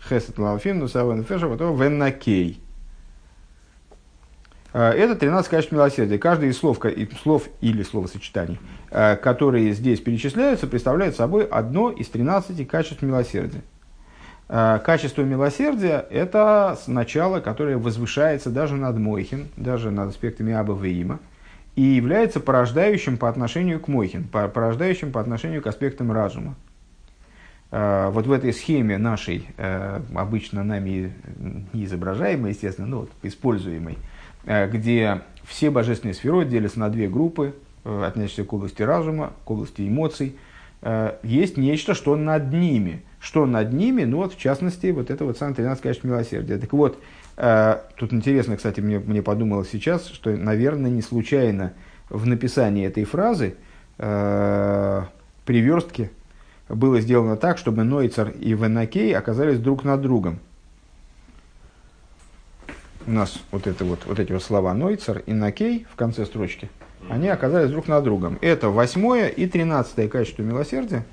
хесет 0.10 0.39
лалфим, 0.39 0.80
нусавен 0.80 1.24
феша, 1.24 1.48
потом 1.48 1.80
веннакей. 1.80 2.60
Это 4.74 5.15
13 5.15 5.48
качеств 5.48 5.72
милосердия. 5.72 6.18
Каждое 6.18 6.50
из 6.50 6.58
слов, 6.58 6.80
слов 7.22 7.44
или 7.62 7.84
словосочетаний, 7.84 8.58
которые 8.89 9.74
здесь 9.74 10.00
перечисляются, 10.00 10.65
представляет 10.65 11.15
собой 11.15 11.46
одно 11.46 11.92
из 11.92 12.08
13 12.08 12.68
качеств 12.68 13.04
милосердия. 13.04 13.62
Качество 14.48 15.24
милосердия– 15.24 16.06
это 16.12 16.78
начало, 16.86 17.40
которое 17.40 17.78
возвышается 17.78 18.52
даже 18.52 18.75
над 18.75 18.98
Мойхин, 18.98 19.48
даже 19.58 19.90
над 19.90 20.10
аспектами 20.10 20.54
Аба 20.54 20.74
Веима 20.74 21.20
и 21.75 21.82
является 21.82 22.40
порождающим 22.40 23.18
по 23.18 23.30
отношению 23.30 23.80
к 23.80 23.88
Мойхин, 23.88 24.24
порождающим 24.25 25.12
по 25.12 25.20
отношению 25.20 25.62
к 25.62 25.68
аспектам 25.68 26.12
разума. 26.12 26.56
А, 27.72 28.10
вот 28.12 28.25
в 28.28 28.32
этой 28.32 28.54
схеме 28.54 28.98
нашей, 28.98 29.48
э, 29.58 30.02
обычно 30.16 30.64
нами 30.64 31.14
не 31.74 31.86
изображаемой, 31.86 32.52
естественно, 32.52 32.88
но 32.88 33.00
вот 33.02 33.12
используемой, 33.24 33.98
э, 34.46 34.70
где 34.70 35.22
все 35.44 35.70
божественные 35.70 36.14
сферы 36.14 36.46
делятся 36.46 36.80
на 36.80 36.90
две 36.90 37.10
группы, 37.10 37.54
э, 37.84 38.04
относящиеся 38.06 38.46
к 38.46 38.54
области 38.54 38.82
разума, 38.82 39.34
к 39.44 39.52
области 39.52 39.88
эмоций, 39.88 40.38
есть 41.24 41.58
нечто, 41.58 41.96
что 41.96 42.16
над 42.16 42.54
ними. 42.54 43.02
Что 43.25 43.46
над 43.46 43.74
ними? 43.74 44.03
Ну 44.03 44.17
вот, 44.17 44.34
в 44.34 44.39
частности, 44.39 44.91
вот 44.91 45.10
это 45.10 45.25
вот 45.25 45.38
самое 45.38 45.55
13 45.55 45.82
качеств 45.82 46.03
милосердия. 46.03 46.58
Так 46.58 46.74
вот, 46.74 47.00
Э, 47.38 47.79
тут 47.98 48.13
интересно, 48.13 48.55
кстати, 48.55 48.79
мне, 48.79 49.00
мне 49.00 49.22
подумалось 49.22 49.70
сейчас, 49.70 50.08
что, 50.08 50.32
наверное, 50.32 50.89
не 50.89 51.01
случайно 51.01 51.74
в 52.10 52.25
написании 52.25 52.86
этой 52.86 53.03
фразы 53.03 53.55
э, 53.98 55.03
при 55.46 55.60
верстке 55.60 56.12
было 56.70 57.01
сделано 57.01 57.36
так, 57.36 57.58
чтобы 57.58 57.84
Нойцер 57.84 58.29
и 58.29 58.53
Венакей 58.53 59.15
оказались 59.15 59.60
друг 59.60 59.84
над 59.84 60.01
другом. 60.01 60.39
У 63.05 63.12
нас 63.12 63.39
вот, 63.51 63.67
это 63.67 63.86
вот, 63.86 64.05
вот 64.05 64.20
эти 64.20 64.32
вот 64.32 64.41
слова 64.41 64.74
Нойцер 64.74 65.20
и 65.25 65.34
Накей 65.34 65.86
в 65.91 65.96
конце 65.96 66.25
строчки, 66.25 66.70
они 67.10 67.27
оказались 67.27 67.70
друг 67.70 67.88
над 67.88 68.03
другом. 68.03 68.39
Это 68.41 68.70
восьмое 68.70 69.27
и 69.27 69.46
тринадцатое 69.46 70.08
качество 70.08 70.41
милосердия, 70.41 71.05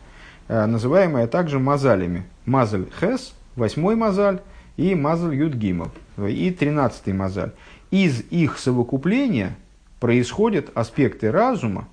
э, 0.52 0.66
называемое 0.66 1.26
также 1.26 1.58
мазалями. 1.58 2.24
Мазаль 2.44 2.86
хес, 3.00 3.32
восьмой 3.56 3.96
мазаль, 3.96 4.40
и 4.76 4.94
Мазаль 4.94 5.34
Юд 5.34 5.54
Гимов, 5.54 5.90
и 6.18 6.50
тринадцатый 6.50 7.14
Мазаль. 7.14 7.52
Из 7.90 8.20
их 8.30 8.58
совокупления 8.58 9.56
происходят 10.00 10.70
аспекты 10.74 11.30
разума, 11.30 11.88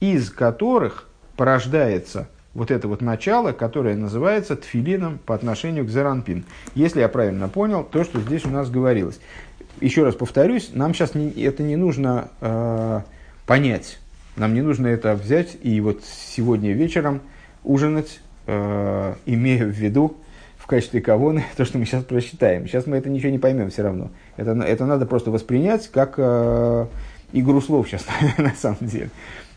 из 0.00 0.30
которых 0.30 1.08
порождается 1.36 2.28
вот 2.52 2.70
это 2.70 2.88
вот 2.88 3.00
начало, 3.00 3.52
которое 3.52 3.96
называется 3.96 4.56
тфилином 4.56 5.18
по 5.18 5.34
отношению 5.34 5.84
к 5.86 5.90
Зеранпин. 5.90 6.44
Если 6.74 7.00
я 7.00 7.08
правильно 7.08 7.48
понял 7.48 7.84
то, 7.84 8.02
что 8.02 8.20
здесь 8.20 8.44
у 8.44 8.50
нас 8.50 8.70
говорилось. 8.70 9.20
Еще 9.80 10.04
раз 10.04 10.14
повторюсь, 10.14 10.70
нам 10.74 10.92
сейчас 10.92 11.14
не, 11.14 11.30
это 11.30 11.62
не 11.62 11.76
нужно 11.76 12.28
э, 12.40 13.00
понять. 13.46 13.98
Нам 14.36 14.54
не 14.54 14.62
нужно 14.62 14.88
это 14.88 15.14
взять 15.14 15.56
и 15.62 15.80
вот 15.80 16.02
сегодня 16.04 16.72
вечером 16.72 17.20
ужинать, 17.64 18.20
э, 18.46 19.14
имея 19.26 19.64
в 19.64 19.70
виду 19.70 20.16
качестве 20.70 21.00
кавоны 21.00 21.44
то, 21.56 21.64
что 21.64 21.78
мы 21.78 21.84
сейчас 21.84 22.04
прочитаем. 22.04 22.66
Сейчас 22.66 22.86
мы 22.86 22.96
это 22.96 23.10
ничего 23.10 23.30
не 23.30 23.38
поймем 23.38 23.70
все 23.70 23.82
равно. 23.82 24.10
Это, 24.36 24.52
это 24.52 24.86
надо 24.86 25.04
просто 25.04 25.30
воспринять 25.30 25.88
как 25.88 26.14
э, 26.16 26.86
игру 27.32 27.60
слов 27.60 27.88
сейчас, 27.88 28.06
на 28.38 28.54
самом 28.54 28.78
деле. 28.80 29.10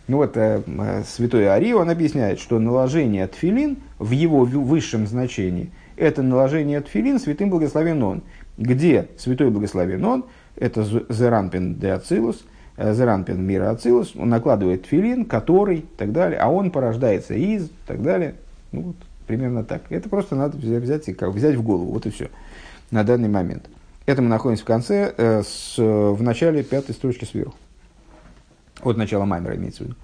Ну 0.08 0.18
вот, 0.18 0.36
э, 0.36 0.62
святой 1.08 1.48
Ари, 1.48 1.72
он 1.72 1.90
объясняет, 1.90 2.40
что 2.40 2.60
наложение 2.60 3.28
тфилин 3.28 3.78
в 4.00 4.12
его 4.12 4.44
высшем 4.44 5.06
значении, 5.08 5.70
это 5.96 6.24
наложение 6.24 6.82
тфилин 6.82 7.20
святым 7.20 7.52
благословен 7.52 8.02
он. 8.02 8.24
Где 8.58 9.08
святой 9.18 9.52
благословен 9.52 10.04
он, 10.04 10.26
это 10.56 10.84
Зеранпин 11.10 11.76
де 11.76 11.92
Ацилус, 11.92 12.44
Зеранпин 12.78 13.42
мира 13.42 13.70
Ацилус, 13.70 14.16
он 14.16 14.30
накладывает 14.30 14.84
тфилин, 14.84 15.26
который, 15.26 15.80
и 15.80 15.86
так 15.98 16.12
далее, 16.12 16.40
а 16.40 16.50
он 16.50 16.72
порождается 16.72 17.34
из, 17.34 17.66
и 17.66 17.72
так 17.86 18.02
далее. 18.02 18.36
Ну, 18.72 18.82
вот, 18.82 18.96
Примерно 19.28 19.64
так. 19.64 19.84
Это 19.90 20.10
просто 20.10 20.36
надо 20.36 20.58
взять, 20.58 20.84
взять, 20.84 21.18
как, 21.18 21.30
взять 21.30 21.56
в 21.56 21.64
голову. 21.64 21.92
Вот 21.92 22.06
и 22.06 22.10
все. 22.10 22.30
На 22.92 23.04
данный 23.04 23.30
момент. 23.30 23.70
Это 24.06 24.22
мы 24.22 24.28
находимся 24.28 24.64
в 24.64 24.68
конце, 24.68 25.14
э, 25.16 25.44
с, 25.44 25.78
в 25.78 26.22
начале 26.22 26.64
пятой 26.64 26.94
строчки 26.94 27.24
сверху. 27.24 27.56
От 28.82 28.98
начала 28.98 29.24
Маймера 29.26 29.56
имеется 29.56 29.84
в 29.84 29.88
виду. 29.88 29.96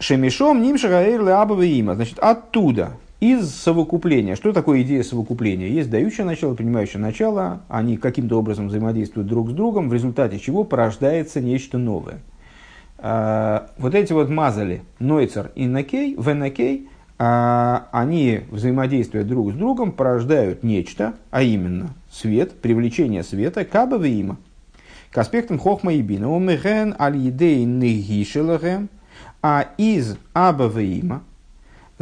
Шемишом 0.00 0.60
нимшагаэйр 0.60 1.22
леабова 1.22 1.62
има. 1.62 1.94
Значит, 1.94 2.18
оттуда, 2.18 2.94
из 3.22 3.54
совокупления. 3.54 4.34
Что 4.34 4.52
такое 4.52 4.82
идея 4.82 5.04
совокупления? 5.04 5.68
Есть 5.68 5.90
дающее 5.90 6.26
начало, 6.26 6.56
принимающее 6.56 7.00
начало. 7.00 7.60
Они 7.68 7.96
каким-то 7.96 8.36
образом 8.36 8.66
взаимодействуют 8.66 9.28
друг 9.28 9.50
с 9.50 9.52
другом, 9.52 9.88
в 9.88 9.94
результате 9.94 10.40
чего 10.40 10.64
порождается 10.64 11.40
нечто 11.40 11.78
новое. 11.78 12.18
А, 12.98 13.70
вот 13.78 13.94
эти 13.94 14.12
вот 14.12 14.28
мазали, 14.28 14.82
Нойцер 14.98 15.52
и 15.54 15.68
Накей, 15.68 16.16
Венакей, 16.18 16.88
а, 17.16 17.86
они, 17.92 18.40
взаимодействуя 18.50 19.22
друг 19.22 19.52
с 19.52 19.54
другом, 19.54 19.92
порождают 19.92 20.64
нечто, 20.64 21.14
а 21.30 21.44
именно 21.44 21.90
свет, 22.10 22.50
привлечение 22.60 23.22
света, 23.22 23.64
кабавы 23.64 24.08
има, 24.08 24.36
к 25.12 25.18
аспектам 25.18 25.60
хохма 25.60 25.92
и 25.92 26.02
бина. 26.02 26.26
Омехен 26.26 26.96
аль 26.98 27.18
едей 27.18 27.64
а 29.44 29.68
из 29.78 30.16
абавы 30.32 30.86
има, 30.86 31.22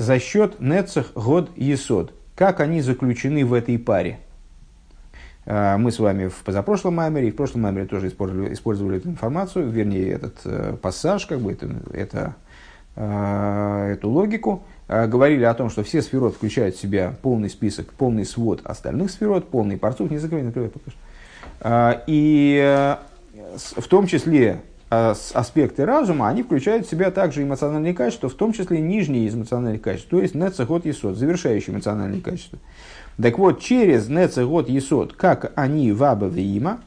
за 0.00 0.18
счет 0.18 0.60
нецех 0.60 1.12
год 1.14 1.50
есод, 1.56 2.12
как 2.34 2.60
они 2.60 2.80
заключены 2.80 3.44
в 3.44 3.52
этой 3.52 3.78
паре. 3.78 4.18
А, 5.46 5.78
мы 5.78 5.92
с 5.92 5.98
вами 5.98 6.28
в 6.28 6.42
позапрошлом 6.44 6.96
маймере 6.96 7.28
и 7.28 7.30
в 7.30 7.36
прошлом 7.36 7.62
маймере 7.62 7.86
тоже 7.86 8.08
использовали, 8.08 8.52
использовали 8.52 8.98
эту 8.98 9.08
информацию, 9.08 9.68
вернее, 9.68 10.10
этот 10.10 10.36
э, 10.44 10.76
пассаж, 10.80 11.26
как 11.26 11.40
бы 11.40 11.52
это, 11.52 11.68
это, 11.92 12.34
э, 12.96 13.92
эту 13.92 14.08
логику, 14.10 14.64
Э, 14.92 15.06
говорили 15.06 15.44
о 15.44 15.54
том, 15.54 15.70
что 15.70 15.84
все 15.84 16.02
сферот 16.02 16.34
включают 16.34 16.74
в 16.74 16.80
себя 16.80 17.14
полный 17.22 17.48
список, 17.48 17.92
полный 17.92 18.26
свод 18.26 18.60
остальных 18.64 19.12
сферот, 19.12 19.48
полный 19.48 19.76
порцов, 19.76 20.10
не 20.10 20.18
закрывай, 20.18 20.44
накрывай 20.44 20.68
пока 20.68 20.90
что. 20.90 22.02
И 22.08 22.60
э, 22.60 22.96
в 23.56 23.86
том 23.86 24.08
числе 24.08 24.62
аспекты 24.90 25.84
разума, 25.84 26.28
они 26.28 26.42
включают 26.42 26.86
в 26.86 26.90
себя 26.90 27.10
также 27.10 27.42
эмоциональные 27.42 27.94
качества, 27.94 28.28
в 28.28 28.34
том 28.34 28.52
числе 28.52 28.80
нижние 28.80 29.26
из 29.26 29.34
эмоциональных 29.34 29.82
качеств, 29.82 30.08
то 30.10 30.20
есть 30.20 30.34
нецехот 30.34 30.84
есот, 30.84 31.16
завершающие 31.16 31.74
эмоциональные 31.74 32.20
качества. 32.20 32.58
Так 33.20 33.38
вот, 33.38 33.60
через 33.60 34.08
нецехот 34.08 34.68
есот, 34.68 35.12
как 35.12 35.52
они 35.54 35.92
в 35.92 36.02
абавиима, 36.02 36.80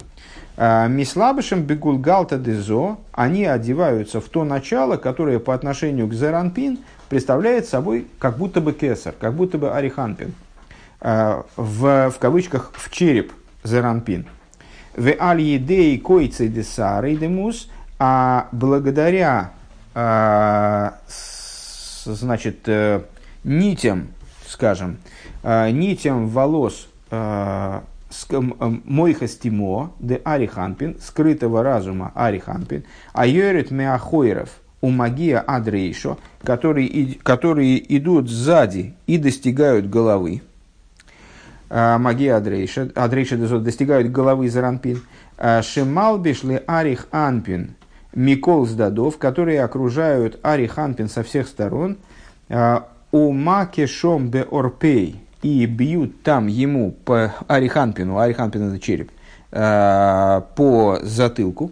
мислабышем 0.58 1.64
бегулгалта 1.64 2.38
дезо, 2.38 2.98
они 3.12 3.46
одеваются 3.46 4.20
в 4.20 4.26
то 4.26 4.44
начало, 4.44 4.98
которое 4.98 5.40
по 5.40 5.54
отношению 5.54 6.08
к 6.08 6.14
зеранпин– 6.14 6.80
представляет 7.14 7.68
собой 7.68 8.08
как 8.18 8.40
будто 8.40 8.60
бы 8.60 8.74
кесар, 8.74 9.14
как 9.20 9.36
будто 9.36 9.60
бы 9.60 9.72
ариханпин, 9.72 10.34
э, 11.02 11.44
в, 11.56 12.10
в 12.10 12.18
кавычках 12.18 12.72
в 12.74 12.90
череп 12.90 13.32
зеранпин. 13.64 14.26
В 14.98 15.14
аль 15.20 15.42
едей 15.42 16.00
койцы 16.00 16.48
десары 16.48 17.16
демус, 17.16 17.70
а 18.00 18.48
благодаря 18.52 19.52
э, 19.96 20.92
значит, 22.06 22.68
э, 22.68 23.02
нитям, 23.44 24.08
скажем, 24.48 24.98
нитям 25.44 26.28
волос 26.28 26.88
мойхастимо 28.86 29.92
де 30.00 30.22
ариханпин, 30.24 30.98
скрытого 31.02 31.64
разума 31.64 32.12
ариханпин, 32.16 32.84
а 33.14 33.26
йорит 33.26 33.72
меахойров– 33.72 34.50
у 34.84 34.90
магия 34.90 35.40
адрейшо, 35.40 36.20
которые, 36.44 37.16
которые 37.24 37.98
идут 37.98 38.30
сзади 38.30 38.96
и 39.08 39.18
достигают 39.18 39.90
головы. 39.90 40.42
А, 41.70 41.98
магия 41.98 42.36
адрейша, 42.36 42.92
адрейша 42.94 43.38
достигают 43.38 44.12
головы 44.12 44.50
заранпин. 44.50 45.02
А, 45.38 45.62
Шемалбишли 45.62 46.62
арих 46.68 47.08
анпин, 47.12 47.76
микол 48.14 48.66
сдадов, 48.66 49.18
которые 49.18 49.64
окружают 49.64 50.40
арих 50.44 50.78
анпин 50.78 51.10
со 51.10 51.24
всех 51.24 51.48
сторон. 51.48 51.98
А, 52.50 52.88
у 53.12 53.32
маке 53.32 53.88
шом 53.88 54.30
бе 54.30 54.44
орпей, 54.44 55.24
и 55.44 55.66
бьют 55.66 56.24
там 56.24 56.48
ему 56.48 56.92
по 56.92 57.36
ариханпину, 57.48 58.18
ариханпин 58.18 58.70
это 58.70 58.80
череп, 58.80 59.12
по 59.52 61.00
затылку, 61.04 61.72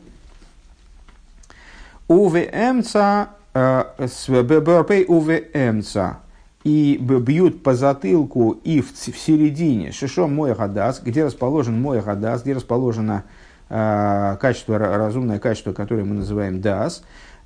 УВМца, 2.07 3.29
БРП 3.53 4.91
УВМца, 5.07 6.19
и 6.63 6.97
бьют 6.99 7.63
по 7.63 7.73
затылку 7.73 8.51
и 8.51 8.81
в, 8.81 8.91
в 8.91 9.17
середине. 9.17 9.91
Шишо 9.91 10.27
мой 10.27 10.53
гадас, 10.53 11.01
где 11.01 11.23
расположен 11.23 11.81
мой 11.81 12.01
гадас, 12.01 12.43
где 12.43 12.53
расположено 12.53 13.23
э, 13.23 13.40
качество, 13.71 14.77
разумное 14.77 15.39
качество, 15.39 15.71
которое 15.71 16.03
мы 16.03 16.15
называем 16.15 16.59
дас, 16.59 17.03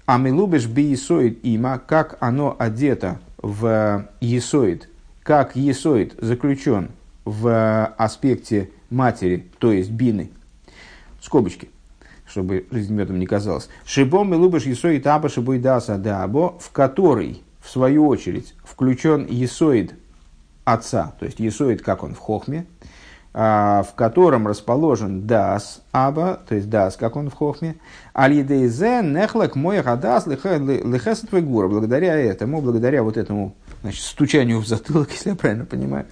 а 0.08 0.18
мы 0.18 0.30
любишь 0.30 0.66
биесоид 0.66 1.40
има, 1.44 1.78
как 1.78 2.18
оно 2.20 2.56
одето 2.58 3.20
в 3.38 4.08
есоид, 4.22 4.90
как 5.22 5.56
есоид 5.56 6.16
заключен 6.20 6.90
в 7.26 7.86
аспекте 7.98 8.72
матери, 8.90 9.46
то 9.60 9.72
есть 9.72 9.92
бины, 9.92 10.32
скобочки, 11.22 11.70
чтобы 12.28 12.66
жизнь 12.72 13.00
не 13.00 13.28
казалось. 13.28 13.70
Шибом 13.86 14.34
и 14.34 14.38
лубаш 14.38 14.66
есоид 14.66 15.06
аба 15.06 15.30
шибой 15.30 15.60
даса 15.60 15.98
дабо, 16.00 16.58
в 16.60 16.72
который, 16.72 17.44
в 17.62 17.70
свою 17.70 18.08
очередь, 18.08 18.56
включен 18.64 19.28
есоид 19.28 19.94
отца, 20.64 21.14
то 21.20 21.26
есть 21.26 21.40
есоид, 21.40 21.84
как 21.84 22.02
он 22.04 22.16
в 22.16 22.20
хохме, 22.20 22.66
в 23.36 23.88
котором 23.98 24.48
расположен 24.48 25.28
дас 25.28 25.82
аба, 25.92 26.40
то 26.48 26.56
есть 26.56 26.70
дас, 26.70 26.96
как 26.96 27.18
он 27.18 27.30
в 27.30 27.34
хохме, 27.34 27.76
алидейзе 28.14 29.02
нехлак 29.04 29.58
мой 29.58 29.82
гадас 29.82 30.26
лихесет 30.26 31.44
гура. 31.44 31.68
Благодаря 31.68 32.16
этому, 32.16 32.62
благодаря 32.62 33.04
вот 33.04 33.18
этому 33.18 33.54
значит, 33.82 34.06
стучанию 34.06 34.60
в 34.60 34.68
затылок, 34.68 35.12
если 35.12 35.32
я 35.32 35.36
правильно 35.36 35.66
понимаю, 35.66 36.06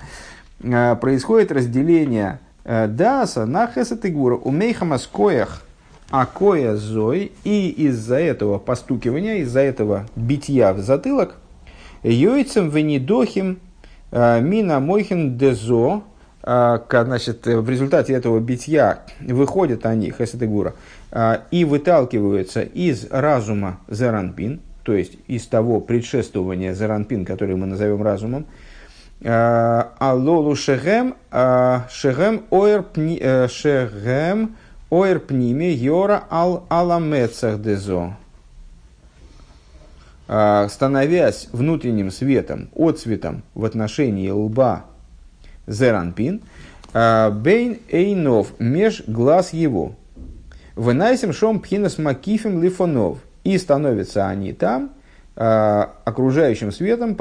а, 0.66 0.96
происходит 0.96 1.54
разделение 1.54 2.40
э, 2.66 2.88
даса 2.88 3.46
на 3.46 3.68
хесет 3.68 4.04
и 4.04 4.10
гура. 4.10 4.36
У 4.36 4.52
мейхамаскоях 4.52 5.64
акоя 6.10 6.76
зой, 6.76 7.32
и 7.46 7.70
из-за 7.70 8.18
этого 8.18 8.60
постукивания, 8.60 9.38
из-за 9.38 9.62
этого 9.62 10.08
битья 10.18 10.74
в 10.74 10.80
затылок, 10.80 11.38
йойцем 12.04 12.70
венидохим 12.70 13.60
э, 14.12 14.42
мина 14.42 14.82
мойхин 14.82 15.38
дезо, 15.38 16.04
значит, 16.44 17.46
в 17.46 17.70
результате 17.70 18.14
этого 18.14 18.40
битья 18.40 19.00
выходят 19.22 19.86
они, 19.86 20.12
хесетегура, 20.12 20.74
и 21.52 21.64
выталкиваются 21.64 22.62
из 22.62 23.08
разума 23.10 23.80
заранпин, 23.88 24.60
то 24.84 24.94
есть 24.94 25.18
из 25.28 25.48
того 25.48 25.80
предшествования 25.80 26.74
заранпин, 26.74 27.26
который 27.26 27.56
мы 27.56 27.66
назовем 27.66 28.04
разумом, 28.04 28.46
Алолу 29.24 30.56
шегем, 30.56 31.16
шегем 31.32 32.44
оэр 32.52 32.84
шегем 33.50 34.58
оэр 34.90 35.20
пниме 35.20 35.72
йора 35.72 36.26
ал 36.30 36.66
аламецах 36.68 37.62
дезо. 37.62 38.18
Становясь 40.26 41.48
внутренним 41.54 42.12
светом, 42.12 42.70
отцветом 42.76 43.44
в 43.54 43.64
отношении 43.64 44.30
лба 44.30 44.86
зеранпин, 45.68 46.42
бейн 46.94 47.80
эйнов 47.90 48.54
меж 48.60 49.04
глаз 49.08 49.54
его. 49.54 49.94
Вынайсим 50.76 51.34
шом 51.34 51.60
пхинас 51.60 51.98
макифим 51.98 52.62
лифонов. 52.62 53.20
И 53.44 53.58
становятся 53.58 54.28
они 54.28 54.54
там– 54.54 54.92
э, 55.36 55.86
окружающим 56.06 56.72
светом 56.72 57.18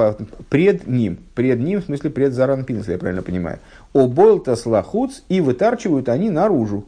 пред 0.48 0.86
ним. 0.86 1.18
Пред 1.34 1.60
ним, 1.60 1.80
в 1.80 1.84
смысле 1.84 2.10
пред 2.10 2.32
Заранпин, 2.32 2.78
если 2.78 2.92
я 2.92 2.98
правильно 2.98 3.22
понимаю. 3.22 3.58
Оболта 3.92 4.56
слахуц 4.56 5.20
и 5.28 5.40
вытарчивают 5.40 6.08
они 6.08 6.30
наружу. 6.30 6.84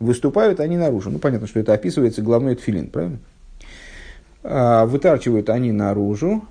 Выступают 0.00 0.60
они 0.60 0.76
наружу. 0.76 1.10
Ну, 1.10 1.18
понятно, 1.18 1.46
что 1.46 1.60
это 1.60 1.72
описывается 1.72 2.22
главной 2.22 2.54
тфилин, 2.54 2.88
правильно? 2.88 3.18
Э, 4.42 4.84
вытарчивают 4.84 5.50
они 5.50 5.72
наружу. 5.72 6.44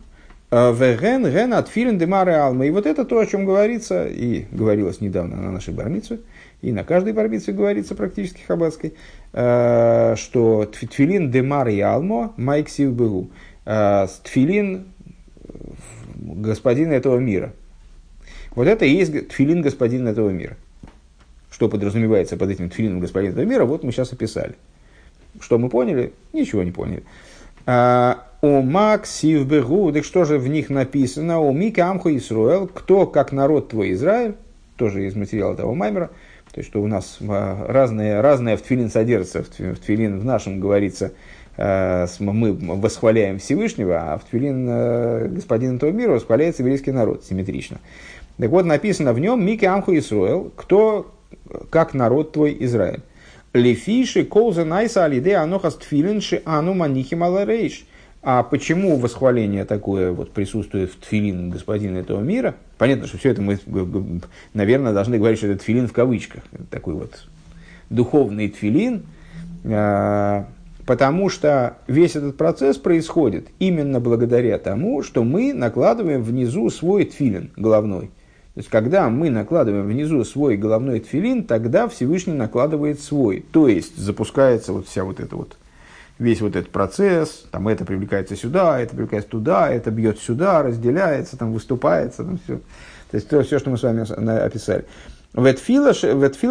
А, 0.50 0.72
веген, 0.72 1.30
ген, 1.30 1.54
от 1.54 1.68
филин 1.68 1.98
демары 1.98 2.34
алма. 2.34 2.66
И 2.66 2.72
вот 2.72 2.86
это 2.86 3.04
то, 3.06 3.20
о 3.20 3.26
чем 3.26 3.46
говорится, 3.46 4.08
и 4.08 4.46
говорилось 4.52 5.02
недавно 5.02 5.36
на 5.36 5.52
нашей 5.52 5.74
бармице, 5.74 6.20
и 6.62 6.72
на 6.72 6.84
каждой 6.84 7.14
бармице 7.14 7.52
говорится 7.52 7.96
практически 7.96 8.42
хаббатской, 8.42 8.94
что 9.32 10.72
тфилин 10.72 11.32
демар 11.32 11.68
и 11.68 11.80
алмо 11.82 12.34
майк 12.38 12.70
сив 12.70 12.94
бегу. 12.94 13.30
Э, 13.66 14.08
тфилин 14.24 14.88
господина 16.16 16.94
этого 16.94 17.18
мира. 17.18 17.52
Вот 18.56 18.68
это 18.68 18.86
и 18.86 18.90
есть 18.90 19.28
тфилин 19.30 19.62
господина 19.62 20.10
этого 20.10 20.30
мира. 20.30 20.56
Что 21.52 21.68
подразумевается 21.70 22.38
под 22.38 22.52
этим 22.52 22.70
тфилином 22.70 23.02
господина 23.02 23.34
этого 23.34 23.46
мира, 23.46 23.66
вот 23.66 23.84
мы 23.84 23.92
сейчас 23.92 24.14
описали. 24.14 24.56
Что 25.42 25.58
мы 25.58 25.70
поняли? 25.70 26.14
Ничего 26.34 26.64
не 26.64 26.72
поняли. 26.72 27.04
А, 28.42 28.48
о 28.48 28.62
Максив 28.62 29.48
Бегу, 29.48 29.92
так 29.92 30.04
что 30.04 30.26
же 30.26 30.38
в 30.38 30.48
них 30.48 30.70
написано? 30.70 31.40
О 31.40 31.52
Мика 31.52 31.88
Амху 31.88 32.16
Исруэл, 32.16 32.68
кто 32.68 33.06
как 33.08 33.32
народ 33.32 33.70
твой 33.70 33.94
Израиль, 33.94 34.36
тоже 34.76 35.08
из 35.08 35.16
материала 35.16 35.56
того 35.56 35.74
Маймера, 35.74 36.12
то 36.52 36.60
есть 36.60 36.70
что 36.70 36.82
у 36.82 36.88
нас 36.88 37.18
а, 37.22 37.66
разное, 37.68 38.22
разное 38.22 38.58
в 38.58 38.62
Тфилин 38.62 38.90
содержится, 38.90 39.44
в 39.44 39.80
Тфилин 39.80 40.20
в 40.20 40.26
нашем 40.26 40.60
говорится– 40.60 41.14
Э, 41.58 42.06
мы 42.20 42.54
восхваляем 42.54 43.40
Всевышнего, 43.40 44.14
а 44.14 44.18
в 44.20 44.26
Твилин 44.26 44.68
э, 44.70 45.28
господин 45.28 45.78
этого 45.78 45.90
мира 45.90 46.12
восхваляется 46.12 46.62
еврейский 46.62 46.92
народ 46.92 47.26
симметрично. 47.26 47.80
Так 48.38 48.52
вот, 48.52 48.66
написано 48.66 49.12
в 49.14 49.20
нем 49.20 49.44
Мики 49.44 49.66
Амху 49.66 49.98
Исруэл, 49.98 50.52
кто 50.56 51.12
как 51.72 51.96
народ 51.96 52.34
твой 52.34 52.56
Израиль. 52.60 53.02
Лефиши 53.54 54.24
колза 54.24 54.66
найса 54.66 55.06
алиде 55.06 55.36
анохас 55.36 55.76
тфилин 55.76 56.22
ши 56.22 56.44
ану 56.46 56.76
манихи 56.76 57.16
маларейш. 57.16 57.87
А 58.22 58.44
почему 58.44 58.98
восхваление 58.98 59.64
такое 59.64 60.12
вот 60.12 60.32
присутствует 60.32 60.92
в 60.92 61.00
тфилин 61.00 61.50
господина 61.50 61.98
этого 61.98 62.22
мира? 62.22 62.56
Понятно, 62.78 63.08
что 63.08 63.18
все 63.18 63.30
это 63.30 63.42
мы, 63.42 63.60
наверное, 64.54 64.94
должны 64.94 65.18
говорить, 65.18 65.38
что 65.38 65.48
это 65.48 65.64
тфилин 65.64 65.88
в 65.88 65.94
кавычках. 65.94 66.44
Такой 66.70 66.96
вот 66.96 67.28
духовный 67.90 68.50
тфилин, 68.50 69.04
э, 69.64 70.44
Потому 70.88 71.28
что 71.28 71.76
весь 71.88 72.16
этот 72.16 72.38
процесс 72.38 72.78
происходит 72.78 73.50
именно 73.60 74.00
благодаря 74.00 74.58
тому, 74.58 75.04
что 75.04 75.26
мы 75.26 75.54
накладываем 75.54 76.24
внизу 76.24 76.70
свой 76.70 77.04
тфилин 77.04 77.52
головной. 77.58 78.06
То 78.54 78.60
есть, 78.60 78.70
когда 78.70 79.10
мы 79.10 79.30
накладываем 79.30 79.86
внизу 79.86 80.24
свой 80.24 80.56
головной 80.56 81.02
тфилин, 81.02 81.44
тогда 81.44 81.90
Всевышний 81.90 82.34
накладывает 82.34 83.02
свой. 83.02 83.46
То 83.52 83.68
есть, 83.68 83.98
запускается 83.98 84.72
вот 84.72 84.88
вся 84.88 85.04
вот 85.04 85.20
эта 85.20 85.36
вот, 85.36 85.58
весь 86.20 86.42
вот 86.42 86.56
этот 86.56 86.72
процесс, 86.72 87.46
там 87.52 87.68
это 87.68 87.86
привлекается 87.86 88.36
сюда, 88.36 88.80
это 88.80 88.96
привлекается 88.96 89.30
туда, 89.30 89.70
это 89.70 89.92
бьет 89.92 90.20
сюда, 90.20 90.64
разделяется, 90.64 91.38
там 91.38 91.54
выступается, 91.54 92.24
там 92.24 92.40
все. 92.44 92.58
То 93.12 93.16
есть, 93.16 93.30
то, 93.30 93.42
все, 93.44 93.60
что 93.60 93.70
мы 93.70 93.78
с 93.78 93.84
вами 93.84 94.02
описали. 94.40 94.86
Ветфила 95.34 95.94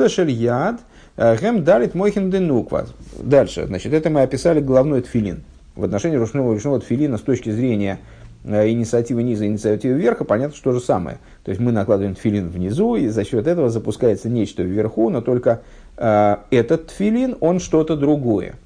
шель 0.08 0.30
яд– 0.30 0.80
Гем 1.16 1.64
дарит 1.64 1.94
мойхин 1.94 2.30
денуква. 2.30 2.86
Дальше, 3.18 3.66
значит, 3.66 3.94
это 3.94 4.10
мы 4.10 4.20
описали 4.22 4.60
головной 4.60 5.00
тфилин. 5.00 5.44
В 5.74 5.84
отношении 5.84 6.16
ручного 6.16 6.52
ручного 6.52 6.80
тфилина 6.80 7.16
с 7.16 7.22
точки 7.22 7.48
зрения 7.48 8.00
э, 8.44 8.68
инициативы 8.68 9.22
низа, 9.22 9.46
инициативы 9.46 9.94
верха, 9.94 10.24
понятно, 10.24 10.54
что 10.54 10.72
то 10.72 10.78
же 10.78 10.84
самое. 10.84 11.18
То 11.42 11.50
есть 11.50 11.60
мы 11.60 11.72
накладываем 11.72 12.14
тфилин 12.14 12.50
внизу, 12.50 12.96
и 12.96 13.08
за 13.08 13.24
счет 13.24 13.46
этого 13.46 13.70
запускается 13.70 14.28
нечто 14.28 14.62
вверху, 14.62 15.08
но 15.08 15.22
только 15.22 15.62
э, 15.96 16.36
этот 16.50 16.88
тфилин, 16.88 17.36
он 17.40 17.60
что-то 17.60 17.96
другое. 17.96 18.56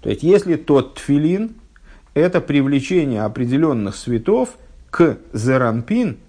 То 0.00 0.10
есть 0.10 0.22
если 0.22 0.56
тот 0.56 0.94
тфилин– 0.94 1.56
это 2.14 2.40
привлечение 2.40 3.22
определенных 3.22 3.96
светов 3.96 4.50
к 4.90 5.18
зеранпин– 5.32 6.18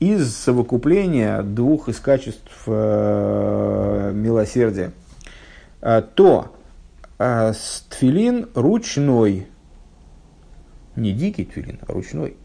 из 0.00 0.34
совокупления 0.34 1.42
двух 1.42 1.88
из 1.90 2.00
качеств 2.00 2.62
э, 2.66 4.12
милосердия, 4.14 4.92
э, 5.82 6.02
то 6.14 6.56
э, 7.18 7.52
тфилин 7.90 8.48
ручной, 8.54 9.46
не 10.96 11.12
дикий 11.12 11.44
тфилин, 11.44 11.78
а 11.86 11.92
ручной. 11.92 12.36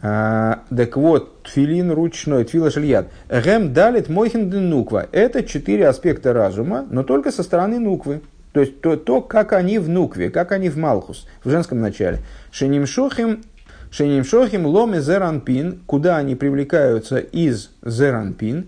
А, 0.00 0.62
так 0.74 0.96
вот, 0.96 1.42
тфилин 1.42 1.90
ручной, 1.90 2.44
тфила 2.44 2.70
шальяд. 2.70 3.08
Гем 3.28 3.72
далит 3.72 4.08
мойхин 4.08 4.48
нуква. 4.70 5.08
Это 5.10 5.42
четыре 5.42 5.88
аспекта 5.88 6.32
разума, 6.32 6.86
но 6.88 7.02
только 7.02 7.32
со 7.32 7.42
стороны 7.42 7.80
нуквы. 7.80 8.20
То 8.56 8.60
есть 8.60 8.80
то, 8.80 8.96
то, 8.96 9.20
как 9.20 9.52
они 9.52 9.78
в 9.78 9.86
нукве, 9.90 10.30
как 10.30 10.50
они 10.50 10.70
в 10.70 10.78
малхус, 10.78 11.26
в 11.44 11.50
женском 11.50 11.78
начале. 11.78 12.20
Шенимшохим 12.50 13.42
Шеним 13.90 14.24
шохим 14.24 14.64
ломе 14.64 15.02
зеранпин, 15.02 15.82
куда 15.84 16.16
они 16.16 16.36
привлекаются 16.36 17.18
из 17.18 17.68
зеранпин, 17.82 18.64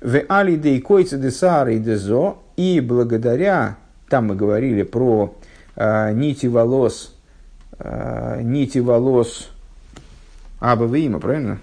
в 0.00 0.22
алидей 0.28 0.80
койце 0.80 1.18
де 1.18 1.32
сары 1.32 1.80
дезо, 1.80 2.36
и 2.56 2.78
благодаря, 2.78 3.76
там 4.08 4.28
мы 4.28 4.36
говорили 4.36 4.84
про 4.84 5.34
э, 5.74 6.12
нити 6.12 6.46
волос, 6.46 7.12
э, 7.80 8.40
нити 8.40 8.78
волос 8.78 9.50
Аба 10.60 10.84
Вима, 10.84 11.18
правильно? 11.18 11.58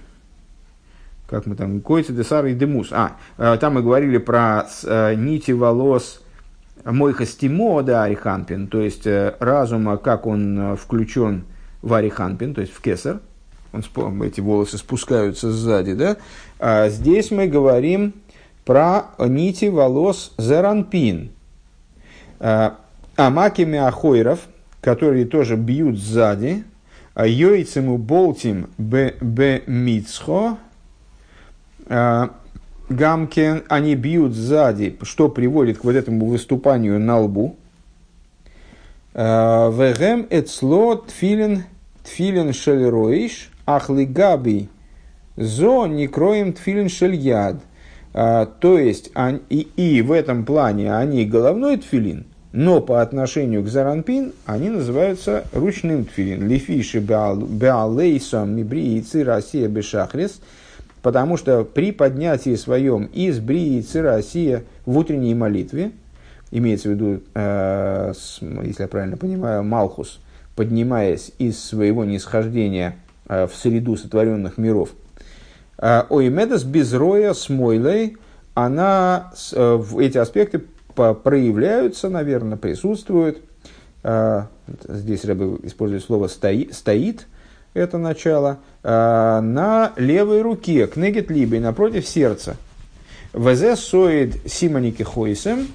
Как 1.30 1.46
мы 1.46 1.56
там, 1.56 1.80
койце 1.80 2.12
де 2.12 2.26
сары 2.26 2.54
демус. 2.54 2.90
А, 2.92 3.14
э, 3.38 3.58
там 3.62 3.76
мы 3.76 3.82
говорили 3.82 4.18
про 4.18 4.68
э, 4.84 5.16
нити 5.16 5.52
волос 5.52 6.21
Мойха 6.84 7.26
Стимо, 7.26 7.84
да, 7.84 8.04
Ариханпин, 8.04 8.68
то 8.68 8.82
есть 8.82 9.06
э, 9.06 9.36
разума, 9.40 9.98
как 9.98 10.26
он 10.26 10.74
э, 10.74 10.76
включен 10.76 11.46
в 11.82 11.94
Ариханпин, 11.94 12.54
то 12.54 12.62
есть 12.62 12.74
в 12.74 12.82
Кесар, 12.82 13.20
он, 13.72 14.24
эти 14.24 14.42
волосы 14.42 14.78
спускаются 14.78 15.52
сзади, 15.52 15.94
да? 15.94 16.18
А 16.60 16.90
здесь 16.90 17.32
мы 17.32 17.48
говорим 17.48 18.14
про 18.66 19.12
нити 19.18 19.66
волос 19.66 20.34
зеранпин. 20.38 21.32
А, 22.40 22.78
амакими 23.16 23.80
ахойров, 23.80 24.40
которые 24.82 25.26
тоже 25.26 25.56
бьют 25.56 25.98
сзади, 25.98 26.64
а 27.14 27.28
йойцему 27.28 27.98
болтим 27.98 28.70
б 28.78 29.64
мицхо, 29.68 30.58
а, 31.88 32.32
гамкен, 32.96 33.64
они 33.70 33.96
бьют 33.96 34.34
сзади, 34.34 34.98
что 35.02 35.30
приводит 35.30 35.80
к 35.80 35.84
вот 35.84 35.96
этому 35.96 36.26
выступанию 36.26 37.00
на 37.00 37.20
лбу. 37.20 37.56
А, 39.14 39.70
вегем 39.72 40.28
эцло 40.30 40.96
тфилин 40.96 41.64
тфилин 42.04 42.54
шельроиш, 42.54 43.50
ахлигаби 43.66 44.70
зо 45.38 45.88
не 45.88 46.08
кроем 46.08 46.54
тфилин 46.54 46.90
шельяд. 46.90 47.58
То 48.14 48.78
есть, 48.78 49.10
и, 49.50 49.68
и 49.78 50.02
в 50.02 50.12
этом 50.12 50.44
плане 50.44 50.94
они 50.94 51.24
головной 51.24 51.78
тфилин, 51.78 52.26
но 52.52 52.82
по 52.82 53.02
отношению 53.02 53.64
к 53.64 53.70
заранпин 53.70 54.34
они 54.46 54.70
называются 54.70 55.46
ручным 55.54 56.04
тфилин. 56.04 56.46
Лифиши 56.46 57.00
беалейсом 57.00 58.54
мибриицы 58.54 59.24
Россия 59.24 59.70
бешахрис, 59.70 60.42
потому 61.02 61.38
что 61.38 61.64
при 61.64 61.92
поднятии 61.92 62.56
своем 62.56 63.06
из 63.06 63.40
бриицы 63.40 64.02
Россия 64.02 64.64
в 64.86 64.98
утренней 64.98 65.36
молитве, 65.36 65.92
имеется 66.52 66.90
в 66.90 66.92
виду, 66.92 67.22
э, 67.34 68.14
с, 68.16 68.40
если 68.42 68.84
я 68.84 68.88
правильно 68.88 69.18
понимаю, 69.18 69.64
Малхус, 69.64 70.20
поднимаясь 70.56 71.32
из 71.38 71.64
своего 71.64 72.06
нисхождения 72.06 72.98
э, 73.28 73.48
в 73.48 73.56
среду 73.56 73.96
сотворенных 73.96 74.58
миров, 74.58 74.90
э, 75.78 76.04
Оймедас 76.10 76.64
безроя 76.64 77.34
смойлей, 77.34 78.18
она, 78.54 79.32
э, 79.54 79.84
эти 80.00 80.18
аспекты 80.18 80.62
проявляются, 80.94 82.10
наверное, 82.10 82.58
присутствуют. 82.58 83.42
А, 84.04 84.48
здесь 84.88 85.24
я 85.24 85.36
бы 85.36 85.60
использую 85.64 86.02
слово 86.02 86.28
«стоит», 86.28 87.28
это 87.74 87.98
начало, 87.98 88.60
а, 88.84 89.42
на 89.42 89.94
левой 89.96 90.42
руке, 90.42 90.88
кнегет 90.88 91.30
либо 91.30 91.60
напротив 91.60 92.08
сердца. 92.08 92.58
ВЗ 93.34 93.80
соид 93.80 94.36
симоники 94.46 95.04
хойсем, 95.04 95.68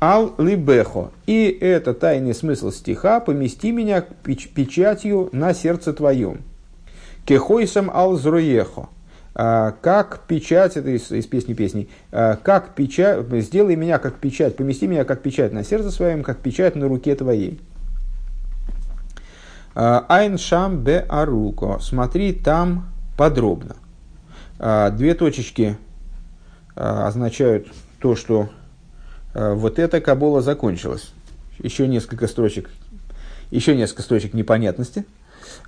ал 0.00 0.34
либехо. 0.38 1.10
И 1.26 1.46
это 1.46 1.94
тайный 1.94 2.34
смысл 2.34 2.70
стиха 2.70 3.20
«помести 3.20 3.72
меня 3.72 4.02
печатью 4.02 5.28
на 5.32 5.54
сердце 5.54 5.92
твоем». 5.92 6.42
Кехойсом 7.24 7.90
ал 7.92 8.16
зруехо 8.16 8.88
а, 9.34 9.72
как 9.82 10.22
печать, 10.26 10.76
это 10.76 10.90
из, 10.90 11.12
из 11.12 11.26
песни 11.26 11.54
песней, 11.54 11.88
а, 12.10 12.36
как 12.36 12.74
печать, 12.74 13.24
сделай 13.42 13.76
меня 13.76 13.98
как 13.98 14.16
печать, 14.16 14.56
помести 14.56 14.88
меня 14.88 15.04
как 15.04 15.22
печать 15.22 15.52
на 15.52 15.62
сердце 15.62 15.92
своем, 15.92 16.24
как 16.24 16.38
печать 16.38 16.74
на 16.74 16.88
руке 16.88 17.14
твоей. 17.14 17.60
А, 19.80 20.04
Айн 20.08 20.38
шам 20.38 20.82
бе 20.82 21.06
аруко, 21.08 21.78
смотри 21.80 22.32
там 22.32 22.88
подробно. 23.16 23.76
Две 24.58 25.14
точечки 25.14 25.78
означают 26.74 27.68
то, 28.00 28.16
что 28.16 28.48
вот 29.34 29.78
эта 29.78 30.00
кабола 30.00 30.42
закончилась. 30.42 31.12
Еще 31.60 31.86
несколько 31.86 32.26
строчек, 32.26 32.70
еще 33.52 33.76
несколько 33.76 34.02
строчек 34.02 34.34
непонятности– 34.34 35.06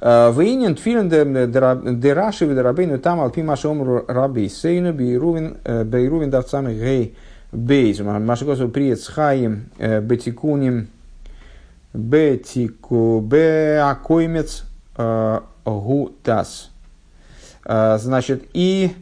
Вейнин 0.00 0.76
тфилин 0.76 2.00
де 2.00 2.12
раши 2.12 2.46
ведарабейну 2.46 2.98
там 2.98 3.20
алпи 3.20 3.42
машомру 3.42 4.04
раби 4.08 4.48
сейну 4.48 4.92
бейрувин 4.92 5.58
бейрувин 5.84 6.30
давцами 6.30 6.74
гей 6.74 7.16
бейз. 7.52 8.00
Машикосу 8.00 8.68
приет 8.68 9.00
с 9.00 9.08
хаим 9.08 9.70
бетикуним 9.78 10.88
бетику 11.92 13.20
беакоймец 13.20 14.64
гутас. 15.64 16.70
Значит, 17.64 18.44
и 18.52 18.92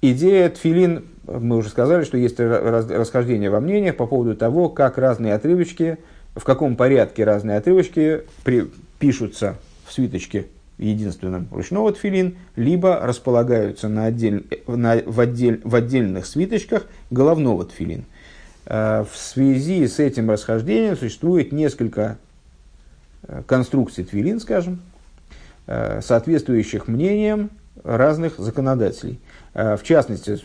идея 0.00 0.48
тфилин, 0.50 1.04
мы 1.26 1.56
уже 1.56 1.68
сказали, 1.68 2.04
что 2.04 2.16
есть 2.16 2.38
расхождение 2.38 3.50
во 3.50 3.60
мнениях 3.60 3.96
по 3.96 4.06
поводу 4.06 4.36
того, 4.36 4.68
как 4.68 4.98
разные 4.98 5.34
отрывочки, 5.34 5.98
в 6.34 6.44
каком 6.44 6.76
порядке 6.76 7.24
разные 7.24 7.56
отрывочки 7.56 8.22
при, 8.44 8.70
пишутся 8.98 9.56
в 9.86 9.92
свиточке 9.92 10.46
единственном 10.78 11.48
ручного 11.50 11.92
тфилин, 11.92 12.36
либо 12.54 13.00
располагаются 13.00 13.88
на 13.88 14.04
отдель, 14.04 14.46
на, 14.66 15.00
в, 15.06 15.18
отдель, 15.20 15.62
в 15.64 15.74
отдельных 15.74 16.26
свиточках 16.26 16.86
головного 17.10 17.64
тфилин. 17.64 18.04
Э, 18.66 19.04
в 19.10 19.16
связи 19.16 19.86
с 19.86 19.98
этим 19.98 20.30
расхождением 20.30 20.96
существует 20.96 21.52
несколько 21.52 22.18
э, 23.22 23.42
конструкций 23.46 24.04
твилин, 24.04 24.40
скажем, 24.40 24.80
э, 25.66 26.00
соответствующих 26.02 26.88
мнениям 26.88 27.50
разных 27.84 28.38
законодателей. 28.38 29.20
В 29.52 29.80
частности, 29.84 30.38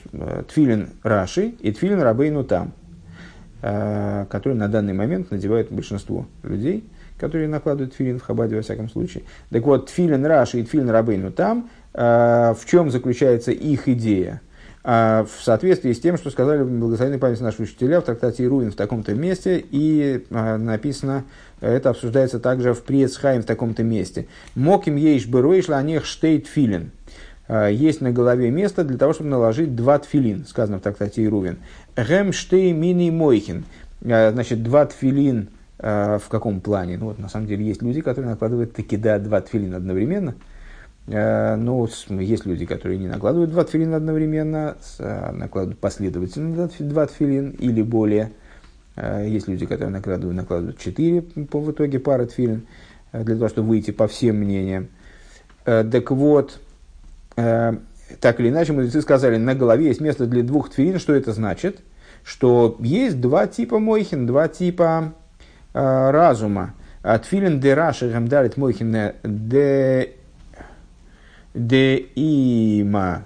тфилин 0.48 0.90
Раши 1.02 1.54
и 1.60 1.72
тфилин 1.72 2.02
Рабейну 2.02 2.44
Там, 2.44 2.74
который 3.62 4.54
на 4.54 4.68
данный 4.68 4.94
момент 4.94 5.32
надевают 5.32 5.72
большинство 5.72 6.28
людей– 6.44 6.84
которые 7.18 7.48
накладывают 7.48 7.94
тфилин 7.94 8.18
в 8.18 8.24
Хабаде, 8.24 8.56
во 8.56 8.64
всяком 8.64 8.90
случае. 8.90 9.24
Так 9.52 9.64
вот, 9.64 9.88
тфилин 9.88 10.26
Раши 10.26 10.60
и 10.60 10.64
тфилин 10.64 10.90
Рабейну 10.90 11.32
там, 11.32 11.70
в 11.94 12.60
чем 12.66 12.90
заключается 12.90 13.52
их 13.52 13.88
идея? 13.88 14.42
Э, 14.84 15.24
в 15.24 15.44
соответствии 15.44 15.94
с 15.94 16.00
тем, 16.00 16.18
что 16.18 16.30
сказали 16.30 16.64
благословенной 16.64 17.20
память 17.20 17.42
наши 17.42 17.62
учителя 17.64 18.02
в 18.02 18.06
трактате 18.06 18.44
Ируин 18.46 18.72
в 18.72 18.76
таком-то 18.76 19.14
месте, 19.14 19.64
и 19.70 20.26
э, 20.30 20.58
написано, 20.58 21.26
это 21.60 21.92
обсуждается 21.92 22.40
также 22.40 22.74
в 22.74 22.82
Приецхайм 22.84 23.44
в 23.44 23.46
таком-то 23.46 23.84
месте. 23.84 24.28
Моким 24.56 24.96
ейш 24.96 25.28
бырой 25.28 25.62
шланех 25.62 26.06
штейт 26.06 26.48
филин. 26.48 26.92
Есть 27.50 28.00
на 28.00 28.12
голове 28.12 28.50
место 28.50 28.86
для 28.86 28.98
того, 28.98 29.12
чтобы 29.12 29.30
наложить 29.30 29.76
два 29.76 30.00
тфилин, 30.00 30.46
сказано 30.46 30.78
в 30.78 30.82
трактате 30.82 31.26
Ирувин. 31.26 31.58
Гем 31.98 32.32
штей 32.32 32.72
мини 32.72 33.10
мойхин. 33.10 33.66
Значит, 34.00 34.64
два 34.64 34.86
тфилин– 34.86 35.50
в 35.82 36.24
каком 36.30 36.62
плане? 36.62 36.98
Ну, 36.98 37.08
вот, 37.08 37.20
на 37.20 37.28
самом 37.28 37.48
деле, 37.48 37.66
есть 37.66 37.82
люди, 37.82 38.02
которые 38.02 38.30
накладывают 38.30 38.74
таки 38.74 38.96
да, 38.96 39.18
два 39.20 39.42
тфилина 39.42 39.78
одновременно. 39.78 40.36
Э, 41.08 41.56
но 41.56 41.88
есть 42.10 42.46
люди, 42.46 42.66
которые 42.66 43.00
не 43.00 43.08
накладывают 43.08 43.52
два 43.52 43.64
тфилина 43.64 43.98
одновременно, 43.98 44.78
а 45.00 45.32
накладывают 45.32 45.80
последовательно 45.80 46.70
два 46.80 47.08
тфилин 47.08 47.52
или 47.52 47.82
более. 47.82 48.32
Э, 48.96 49.26
есть 49.28 49.48
люди, 49.48 49.66
которые 49.66 49.90
накладывают, 49.90 50.36
накладывают 50.36 50.80
четыре 50.80 51.22
по 51.22 51.60
в 51.60 51.72
итоге 51.72 52.00
пары 52.00 52.26
тфилин, 52.26 52.68
для 53.12 53.36
того, 53.36 53.50
чтобы 53.50 53.70
выйти 53.70 53.92
по 53.92 54.08
всем 54.08 54.38
мнениям. 54.38 54.88
Так 55.64 56.10
вот, 56.12 56.60
так 57.36 58.40
или 58.40 58.50
иначе, 58.50 58.74
мудрецы 58.74 59.02
сказали, 59.02 59.38
на 59.38 59.54
голове 59.54 59.88
есть 59.88 60.02
место 60.02 60.26
для 60.26 60.44
двух 60.44 60.70
тфилин. 60.72 60.98
Что 60.98 61.14
это 61.14 61.34
значит? 61.34 61.82
Что 62.24 62.78
есть 62.80 63.20
два 63.22 63.48
типа 63.48 63.80
мойхин, 63.80 64.26
два 64.26 64.48
типа 64.48 65.14
Э, 65.74 66.12
разума. 66.12 66.74
Тфилин 67.02 67.60
де 67.60 67.74
раши 67.74 68.10
гамдарит 68.10 68.58
мойхин 68.58 69.14
де 69.24 70.12
де 71.54 72.06
има. 72.16 73.24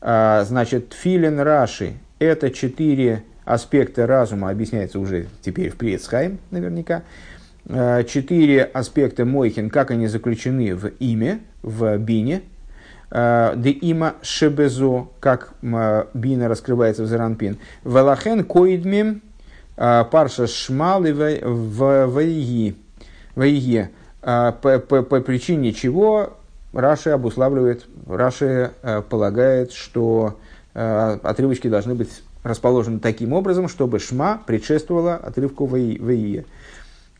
А, 0.00 0.44
значит, 0.44 0.90
тфилин 0.90 1.40
раши– 1.40 1.94
это 2.18 2.50
четыре 2.50 3.24
аспекта 3.44 4.06
разума, 4.06 4.50
объясняется 4.50 4.98
уже 4.98 5.26
теперь 5.42 5.70
в 5.70 5.76
Приецхайм 5.76 6.38
наверняка. 6.50 7.02
А, 7.68 8.04
четыре 8.04 8.62
аспекта 8.62 9.24
мойхин, 9.24 9.70
как 9.70 9.90
они 9.90 10.06
заключены 10.06 10.74
в 10.74 10.88
име, 11.00 11.40
в 11.62 11.96
бине. 11.98 12.42
А, 13.10 13.54
де 13.56 13.70
има 13.70 14.14
шебезо, 14.22 15.08
как 15.20 15.54
бина 15.62 16.48
раскрывается 16.48 17.02
в 17.02 17.06
Заранпин. 17.06 17.58
Валахен 17.84 18.44
коидмим 18.44 19.22
а, 19.76 20.04
парша 20.04 20.46
Шмалы 20.46 21.12
в 21.42 22.06
Вайги. 22.06 22.76
А, 24.20 24.52
по, 24.52 24.78
по, 24.78 25.02
по 25.02 25.20
причине 25.20 25.72
чего 25.72 26.37
Раши 26.72 27.10
обуславливает, 27.10 27.86
Раши 28.06 28.72
а, 28.82 29.02
полагает, 29.02 29.72
что 29.72 30.38
отрывочки 30.74 31.66
должны 31.66 31.96
быть 31.96 32.22
расположены 32.44 33.00
таким 33.00 33.32
образом, 33.32 33.68
чтобы 33.68 33.98
Шма 33.98 34.40
предшествовала 34.46 35.14
отрывку 35.16 35.66
Ваие. 35.66 36.44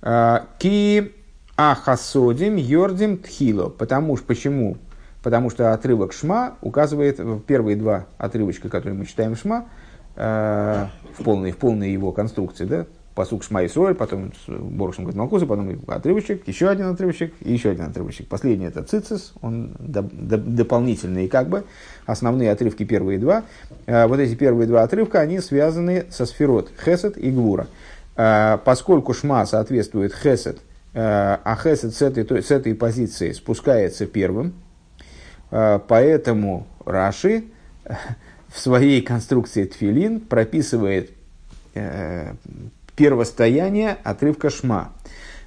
Ки 0.01 1.13
Ахасодим 1.57 2.55
Йордим 2.55 3.19
Тхило. 3.19 3.69
Потому, 3.69 4.17
почему? 4.17 4.77
Потому 5.25 5.51
что 5.51 5.73
отрывок 5.73 6.13
Шма 6.13 6.55
указывает, 6.61 7.19
первые 7.47 7.77
два 7.77 8.07
отрывочка, 8.17 8.69
которые 8.69 8.97
мы 8.97 9.07
читаем 9.07 9.35
Шма, 9.35 9.67
в 10.15 10.91
полной, 11.25 11.51
в 11.51 11.57
полной 11.57 11.91
его 11.91 12.13
конструкции, 12.13 12.65
да, 12.65 12.87
посук 13.19 13.43
Шмайсуэль, 13.43 13.97
потом 13.97 14.31
Борушем 14.47 15.05
Гатмалкуза, 15.05 15.45
потом 15.47 15.77
отрывочек, 15.89 16.47
еще 16.47 16.69
один 16.69 16.87
отрывочек 16.87 17.35
и 17.41 17.53
еще 17.53 17.71
один 17.71 17.87
отрывочек. 17.87 18.29
Последний 18.29 18.67
это 18.67 18.85
Цицис, 18.85 19.33
он 19.41 19.75
до, 19.81 20.03
до, 20.03 20.39
дополнительный 20.39 21.27
как 21.27 21.49
бы, 21.49 21.65
основные 22.07 22.53
отрывки 22.53 22.85
первые 22.85 23.19
два. 23.19 23.43
Вот 23.89 24.21
эти 24.21 24.37
первые 24.37 24.69
два 24.69 24.85
отрывка, 24.85 25.19
они 25.19 25.41
связаны 25.41 26.07
со 26.11 26.27
сферот 26.27 26.71
Хесед 26.85 27.19
и 27.19 27.33
Гвура. 27.33 27.67
Поскольку 28.15 29.13
Шма 29.15 29.47
соответствует 29.47 30.15
Хесед, 30.15 30.61
а 30.95 31.59
Хесед 31.61 31.97
с 31.97 32.03
этой, 32.03 32.41
с 32.41 32.53
этой 32.53 32.77
позиции 32.77 33.33
спускается 33.33 34.07
первым, 34.07 34.55
поэтому 35.51 36.69
Раши 36.87 37.47
в 38.47 38.61
своей 38.61 39.03
конструкции 39.03 39.65
тфилин 39.65 40.21
прописывает 40.21 41.11
первостояние 42.99 43.97
отрывка 44.03 44.51
шма. 44.51 44.91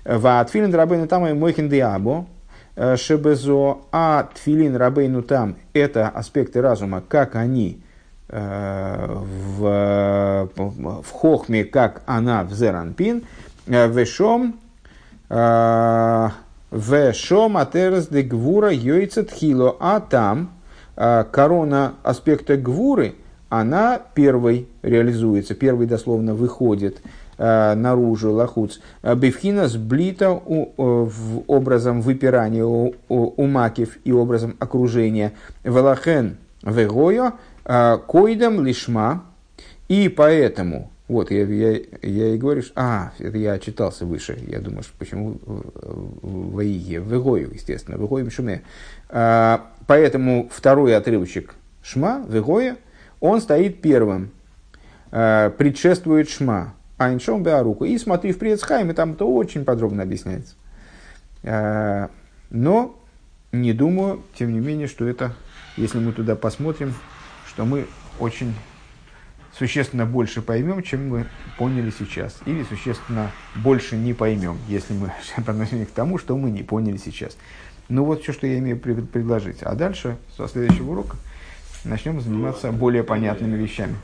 Ва 0.06 0.44
тфилин 0.46 0.74
рабейну 0.74 1.08
там 1.08 1.28
и 1.28 1.34
мойхин 1.34 1.68
диабо 1.68 2.26
э, 2.78 2.96
шебезо, 2.96 3.80
а 3.92 4.30
тфилин 4.34 4.78
рабейну 4.78 5.22
там 5.22 5.58
это 5.74 6.08
аспекты 6.08 6.62
разума, 6.62 7.04
как 7.06 7.36
они 7.36 7.84
э, 8.30 9.18
в, 9.58 10.50
в 10.56 11.12
хохме, 11.12 11.66
как 11.66 12.04
она 12.06 12.44
в 12.46 12.54
зеранпин, 12.54 13.24
э, 13.68 13.88
вешом 13.90 14.56
вешом 16.72 17.58
атерс 17.58 18.08
де 18.08 18.22
гвура 18.22 18.70
йойцет 18.72 19.32
хило, 19.32 19.78
а 19.80 20.02
там 20.02 20.52
корона 20.96 21.94
аспекта 22.04 22.58
гвуры, 22.58 23.16
она 23.48 24.02
первой 24.14 24.68
реализуется, 24.82 25.56
первой 25.56 25.86
дословно 25.86 26.36
выходит 26.36 27.02
наружу 27.42 28.34
лахуц. 28.34 28.80
Бифхина 29.04 29.68
сблита 29.68 30.32
у, 30.32 30.72
в 30.78 31.44
образом 31.48 32.02
выпирания 32.02 32.64
у, 32.66 32.94
у, 33.10 33.46
макив 33.48 33.98
и 34.04 34.12
образом 34.12 34.56
окружения. 34.60 35.34
Велахен 35.64 36.38
вегоя 36.64 37.34
койдам 38.08 38.64
лишма. 38.64 39.24
И 39.88 40.08
поэтому, 40.08 40.92
вот 41.08 41.32
я, 41.32 41.44
я, 41.46 41.80
я 42.02 42.36
и 42.36 42.38
говорю, 42.38 42.62
что, 42.62 42.74
а, 42.76 43.12
это 43.18 43.38
я 43.38 43.58
читался 43.60 44.06
выше, 44.06 44.40
я 44.48 44.60
думаю, 44.60 44.84
что 44.84 44.94
почему 44.98 45.38
в 45.46 46.54
Ваиге, 46.54 47.02
в 47.02 47.14
Игою, 47.14 47.52
естественно, 47.54 47.98
в 47.98 48.06
Игою 48.06 48.30
Шуме. 48.30 48.62
Поэтому 49.88 50.50
второй 50.50 50.96
отрывочек 50.96 51.56
Шма, 51.84 52.24
Вегоя, 52.30 52.78
он 53.20 53.42
стоит 53.42 53.82
первым, 53.82 54.32
э, 55.12 55.52
предшествует 55.58 56.30
Шма, 56.30 56.74
Айншом 57.02 57.44
Беаруку. 57.44 57.86
И 57.86 57.98
смотри 57.98 58.32
в 58.32 58.38
Приецхайме, 58.38 58.94
там 58.94 59.14
это 59.14 59.26
очень 59.26 59.66
подробно 59.66 60.04
объясняется. 60.04 60.56
Э, 61.44 62.08
но 62.50 62.96
не 63.52 63.74
думаю, 63.74 64.22
тем 64.38 64.54
не 64.54 64.60
менее, 64.60 64.88
что 64.88 65.08
это, 65.08 65.34
если 65.78 66.00
мы 66.00 66.14
туда 66.14 66.36
посмотрим, 66.36 66.94
что 67.48 67.66
мы 67.66 67.88
очень 68.20 68.54
существенно 69.58 70.06
больше 70.06 70.42
поймем, 70.42 70.84
чем 70.84 71.10
мы 71.10 71.26
поняли 71.58 71.92
сейчас. 71.98 72.38
Или 72.46 72.64
существенно 72.64 73.32
больше 73.56 73.98
не 73.98 74.14
поймем, 74.14 74.58
если 74.68 74.94
мы 74.94 75.12
относимся 75.36 75.86
к 75.86 75.92
тому, 75.92 76.18
что 76.18 76.38
мы 76.38 76.52
не 76.52 76.64
поняли 76.64 76.98
сейчас. 76.98 77.36
Ну 77.90 78.06
вот 78.06 78.22
все, 78.22 78.32
что 78.32 78.48
я 78.48 78.60
имею 78.60 78.80
предложить. 78.80 79.64
А 79.64 79.76
дальше, 79.76 80.18
со 80.38 80.48
следующего 80.48 80.92
урока, 80.92 81.18
начнем 81.84 82.22
заниматься 82.22 82.72
более 82.72 83.04
понятными 83.04 83.58
вещами. 83.58 83.96